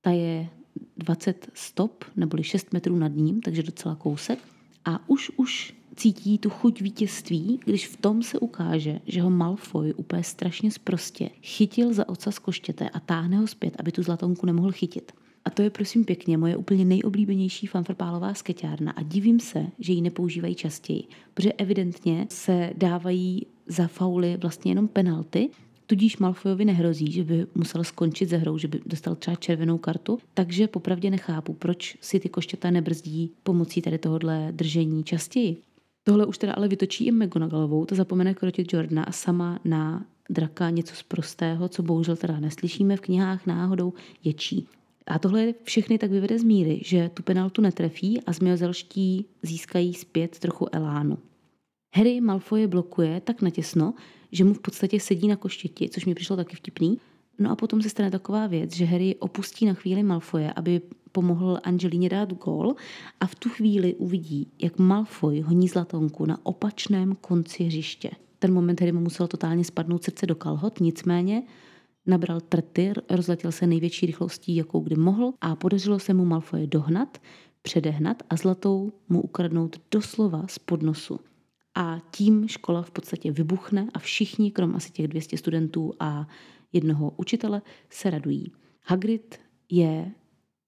ta 0.00 0.10
je 0.10 0.48
20 0.96 1.50
stop, 1.54 2.04
neboli 2.16 2.42
6 2.42 2.72
metrů 2.72 2.96
nad 2.96 3.12
ním, 3.14 3.40
takže 3.40 3.62
docela 3.62 3.94
kousek. 3.94 4.38
A 4.86 5.08
už, 5.08 5.30
už 5.36 5.74
cítí 5.96 6.38
tu 6.38 6.50
chuť 6.50 6.80
vítězství, 6.80 7.60
když 7.64 7.88
v 7.88 7.96
tom 7.96 8.22
se 8.22 8.38
ukáže, 8.38 9.00
že 9.06 9.22
ho 9.22 9.30
Malfoy 9.30 9.94
úplně 9.94 10.22
strašně 10.22 10.70
sprostě 10.70 11.30
chytil 11.42 11.92
za 11.92 12.08
oca 12.08 12.30
z 12.30 12.38
koštěte 12.38 12.88
a 12.88 13.00
táhne 13.00 13.36
ho 13.36 13.46
zpět, 13.46 13.76
aby 13.78 13.92
tu 13.92 14.02
zlatonku 14.02 14.46
nemohl 14.46 14.72
chytit. 14.72 15.12
A 15.44 15.50
to 15.50 15.62
je 15.62 15.70
prosím 15.70 16.04
pěkně 16.04 16.38
moje 16.38 16.56
úplně 16.56 16.84
nejoblíbenější 16.84 17.66
fanfrpálová 17.66 18.34
skeťárna 18.34 18.92
a 18.92 19.02
divím 19.02 19.40
se, 19.40 19.66
že 19.78 19.92
ji 19.92 20.00
nepoužívají 20.00 20.54
častěji, 20.54 21.04
protože 21.34 21.52
evidentně 21.52 22.26
se 22.30 22.70
dávají 22.76 23.46
za 23.66 23.86
fauly 23.86 24.36
vlastně 24.36 24.70
jenom 24.70 24.88
penalty, 24.88 25.50
Tudíž 25.86 26.16
Malfoyovi 26.16 26.64
nehrozí, 26.64 27.12
že 27.12 27.24
by 27.24 27.46
musel 27.54 27.84
skončit 27.84 28.28
ze 28.28 28.36
hrou, 28.36 28.58
že 28.58 28.68
by 28.68 28.80
dostal 28.86 29.14
třeba 29.14 29.34
červenou 29.36 29.78
kartu, 29.78 30.18
takže 30.34 30.68
popravdě 30.68 31.10
nechápu, 31.10 31.52
proč 31.52 31.98
si 32.00 32.20
ty 32.20 32.28
koštěta 32.28 32.70
nebrzdí 32.70 33.30
pomocí 33.42 33.82
tady 33.82 33.98
tohohle 33.98 34.48
držení 34.52 35.04
častěji. 35.04 35.56
Tohle 36.04 36.26
už 36.26 36.38
teda 36.38 36.52
ale 36.52 36.68
vytočí 36.68 37.06
i 37.06 37.12
McGonagallovou, 37.12 37.84
ta 37.84 37.94
zapomene 37.94 38.34
krotit 38.34 38.72
Jordana 38.72 39.02
a 39.02 39.12
sama 39.12 39.60
na 39.64 40.06
draka 40.30 40.70
něco 40.70 40.94
z 40.94 41.02
prostého, 41.02 41.68
co 41.68 41.82
bohužel 41.82 42.16
teda 42.16 42.40
neslyšíme 42.40 42.96
v 42.96 43.00
knihách 43.00 43.46
náhodou, 43.46 43.92
ječí. 44.24 44.68
A 45.06 45.18
tohle 45.18 45.54
všechny 45.62 45.98
tak 45.98 46.10
vyvede 46.10 46.38
z 46.38 46.44
míry, 46.44 46.80
že 46.84 47.10
tu 47.14 47.22
penaltu 47.22 47.62
netrefí 47.62 48.20
a 48.20 48.32
zmiozelští 48.32 49.26
získají 49.42 49.94
zpět 49.94 50.38
trochu 50.38 50.66
elánu. 50.72 51.18
Harry 51.94 52.20
Malfoy 52.20 52.66
blokuje 52.66 53.20
tak 53.20 53.42
natěsno, 53.42 53.94
že 54.36 54.44
mu 54.44 54.54
v 54.54 54.60
podstatě 54.60 55.00
sedí 55.00 55.28
na 55.28 55.36
koštěti, 55.36 55.88
což 55.88 56.06
mi 56.06 56.14
přišlo 56.14 56.36
taky 56.36 56.56
vtipný. 56.56 56.98
No 57.38 57.50
a 57.50 57.56
potom 57.56 57.82
se 57.82 57.88
stane 57.88 58.10
taková 58.10 58.46
věc, 58.46 58.72
že 58.74 58.84
Harry 58.84 59.16
opustí 59.16 59.66
na 59.66 59.74
chvíli 59.74 60.02
Malfoje, 60.02 60.52
aby 60.52 60.80
pomohl 61.12 61.58
Angelíně 61.62 62.08
dát 62.08 62.32
gól 62.32 62.74
a 63.20 63.26
v 63.26 63.34
tu 63.34 63.48
chvíli 63.48 63.94
uvidí, 63.94 64.48
jak 64.62 64.78
Malfoy 64.78 65.40
honí 65.40 65.68
zlatonku 65.68 66.26
na 66.26 66.38
opačném 66.42 67.16
konci 67.20 67.64
hřiště. 67.64 68.10
Ten 68.38 68.52
moment 68.52 68.80
Harry 68.80 68.92
mu 68.92 69.00
musel 69.00 69.28
totálně 69.28 69.64
spadnout 69.64 70.04
srdce 70.04 70.26
do 70.26 70.34
kalhot, 70.34 70.80
nicméně 70.80 71.42
nabral 72.06 72.40
trty, 72.40 72.92
rozletěl 73.10 73.52
se 73.52 73.66
největší 73.66 74.06
rychlostí, 74.06 74.56
jakou 74.56 74.80
kdy 74.80 74.96
mohl 74.96 75.32
a 75.40 75.56
podařilo 75.56 75.98
se 75.98 76.14
mu 76.14 76.24
Malfoje 76.24 76.66
dohnat, 76.66 77.18
předehnat 77.62 78.22
a 78.30 78.36
zlatou 78.36 78.92
mu 79.08 79.22
ukradnout 79.22 79.76
doslova 79.90 80.44
z 80.48 80.58
podnosu. 80.58 81.20
A 81.76 82.00
tím 82.10 82.48
škola 82.48 82.82
v 82.82 82.90
podstatě 82.90 83.32
vybuchne 83.32 83.88
a 83.94 83.98
všichni, 83.98 84.50
krom 84.50 84.76
asi 84.76 84.90
těch 84.90 85.08
200 85.08 85.36
studentů 85.36 85.92
a 86.00 86.28
jednoho 86.72 87.12
učitele, 87.16 87.62
se 87.90 88.10
radují. 88.10 88.52
Hagrid 88.82 89.40
je 89.70 90.12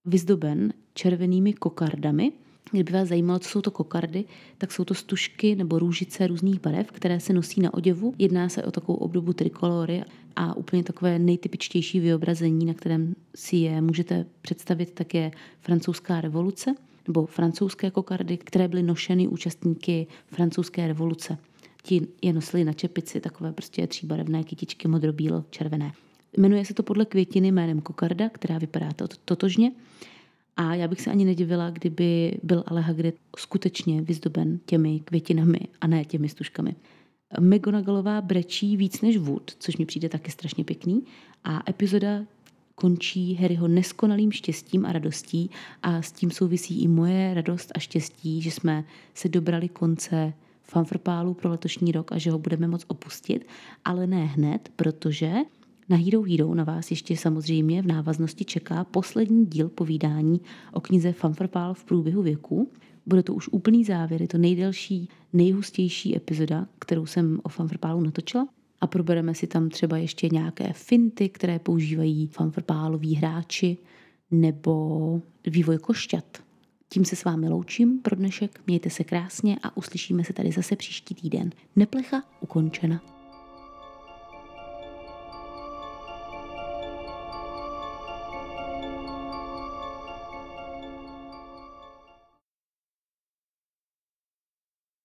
vyzdoben 0.04 0.72
červenými 0.94 1.52
kokardami, 1.52 2.32
Kdyby 2.70 2.92
vás 2.92 3.08
zajímalo, 3.08 3.38
co 3.38 3.48
jsou 3.48 3.60
to 3.60 3.70
kokardy, 3.70 4.24
tak 4.58 4.72
jsou 4.72 4.84
to 4.84 4.94
stužky 4.94 5.56
nebo 5.56 5.78
růžice 5.78 6.26
různých 6.26 6.60
barev, 6.60 6.92
které 6.92 7.20
se 7.20 7.32
nosí 7.32 7.60
na 7.60 7.74
oděvu. 7.74 8.14
Jedná 8.18 8.48
se 8.48 8.64
o 8.64 8.70
takovou 8.70 8.98
obdobu 8.98 9.32
trikolory 9.32 10.04
a 10.36 10.56
úplně 10.56 10.82
takové 10.82 11.18
nejtypičtější 11.18 12.00
vyobrazení, 12.00 12.66
na 12.66 12.74
kterém 12.74 13.14
si 13.34 13.56
je 13.56 13.80
můžete 13.80 14.26
představit, 14.40 14.90
tak 14.94 15.14
je 15.14 15.30
francouzská 15.60 16.20
revoluce 16.20 16.74
nebo 17.08 17.26
francouzské 17.26 17.90
kokardy, 17.90 18.36
které 18.36 18.68
byly 18.68 18.82
nošeny 18.82 19.28
účastníky 19.28 20.06
francouzské 20.26 20.86
revoluce. 20.86 21.38
Ti 21.82 22.06
je 22.22 22.32
nosili 22.32 22.64
na 22.64 22.72
čepici, 22.72 23.20
takové 23.20 23.52
prostě 23.52 23.86
tříbarevné 23.86 24.44
kytičky 24.44 24.88
modro-bílo, 24.88 25.44
červené. 25.50 25.92
Jmenuje 26.36 26.64
se 26.64 26.74
to 26.74 26.82
podle 26.82 27.04
květiny 27.04 27.52
jménem 27.52 27.80
kokarda, 27.80 28.28
která 28.28 28.58
vypadá 28.58 28.92
to, 28.92 29.08
totožně. 29.24 29.72
A 30.56 30.74
já 30.74 30.88
bych 30.88 31.00
se 31.00 31.10
ani 31.10 31.24
nedivila, 31.24 31.70
kdyby 31.70 32.38
byl 32.42 32.64
ale 32.66 32.80
Hagrid 32.80 33.16
skutečně 33.38 34.02
vyzdoben 34.02 34.60
těmi 34.66 35.00
květinami 35.00 35.60
a 35.80 35.86
ne 35.86 36.04
těmi 36.04 36.28
stužkami. 36.28 36.74
Megonagalová 37.40 38.20
brečí 38.20 38.76
víc 38.76 39.00
než 39.00 39.16
Wood, 39.16 39.50
což 39.58 39.76
mi 39.76 39.86
přijde 39.86 40.08
taky 40.08 40.30
strašně 40.30 40.64
pěkný. 40.64 41.04
A 41.44 41.70
epizoda 41.70 42.24
končí 42.80 43.34
Harryho 43.34 43.68
neskonalým 43.68 44.32
štěstím 44.32 44.86
a 44.86 44.92
radostí 44.92 45.50
a 45.82 46.02
s 46.02 46.12
tím 46.12 46.30
souvisí 46.30 46.82
i 46.82 46.88
moje 46.88 47.34
radost 47.34 47.72
a 47.74 47.78
štěstí, 47.78 48.42
že 48.42 48.50
jsme 48.50 48.84
se 49.14 49.28
dobrali 49.28 49.68
konce 49.68 50.32
fanfrpálu 50.62 51.34
pro 51.34 51.50
letošní 51.50 51.92
rok 51.92 52.12
a 52.12 52.18
že 52.18 52.30
ho 52.30 52.38
budeme 52.38 52.68
moc 52.68 52.84
opustit, 52.88 53.46
ale 53.84 54.06
ne 54.06 54.24
hned, 54.24 54.68
protože 54.76 55.34
na 55.88 55.96
Hero 55.96 56.22
Hero 56.22 56.54
na 56.54 56.64
vás 56.64 56.90
ještě 56.90 57.16
samozřejmě 57.16 57.82
v 57.82 57.86
návaznosti 57.86 58.44
čeká 58.44 58.84
poslední 58.84 59.46
díl 59.46 59.68
povídání 59.68 60.40
o 60.72 60.80
knize 60.80 61.12
Fanfrpál 61.12 61.74
v 61.74 61.84
průběhu 61.84 62.22
věku. 62.22 62.72
Bude 63.06 63.22
to 63.22 63.34
už 63.34 63.48
úplný 63.48 63.84
závěr, 63.84 64.22
je 64.22 64.28
to 64.28 64.38
nejdelší, 64.38 65.08
nejhustější 65.32 66.16
epizoda, 66.16 66.66
kterou 66.78 67.06
jsem 67.06 67.40
o 67.42 67.48
Fanfrpálu 67.48 68.00
natočila. 68.00 68.48
A 68.80 68.86
probereme 68.86 69.34
si 69.34 69.46
tam 69.46 69.68
třeba 69.68 69.96
ještě 69.96 70.28
nějaké 70.32 70.72
finty, 70.72 71.28
které 71.28 71.58
používají 71.58 72.26
fanfrpáloví 72.26 73.14
hráči, 73.14 73.78
nebo 74.30 75.22
vývoj 75.46 75.78
košťat. 75.78 76.38
Tím 76.88 77.04
se 77.04 77.16
s 77.16 77.24
vámi 77.24 77.48
loučím 77.48 77.98
pro 77.98 78.16
dnešek, 78.16 78.60
mějte 78.66 78.90
se 78.90 79.04
krásně 79.04 79.56
a 79.62 79.76
uslyšíme 79.76 80.24
se 80.24 80.32
tady 80.32 80.52
zase 80.52 80.76
příští 80.76 81.14
týden. 81.14 81.50
Neplecha 81.76 82.22
ukončena. 82.40 83.17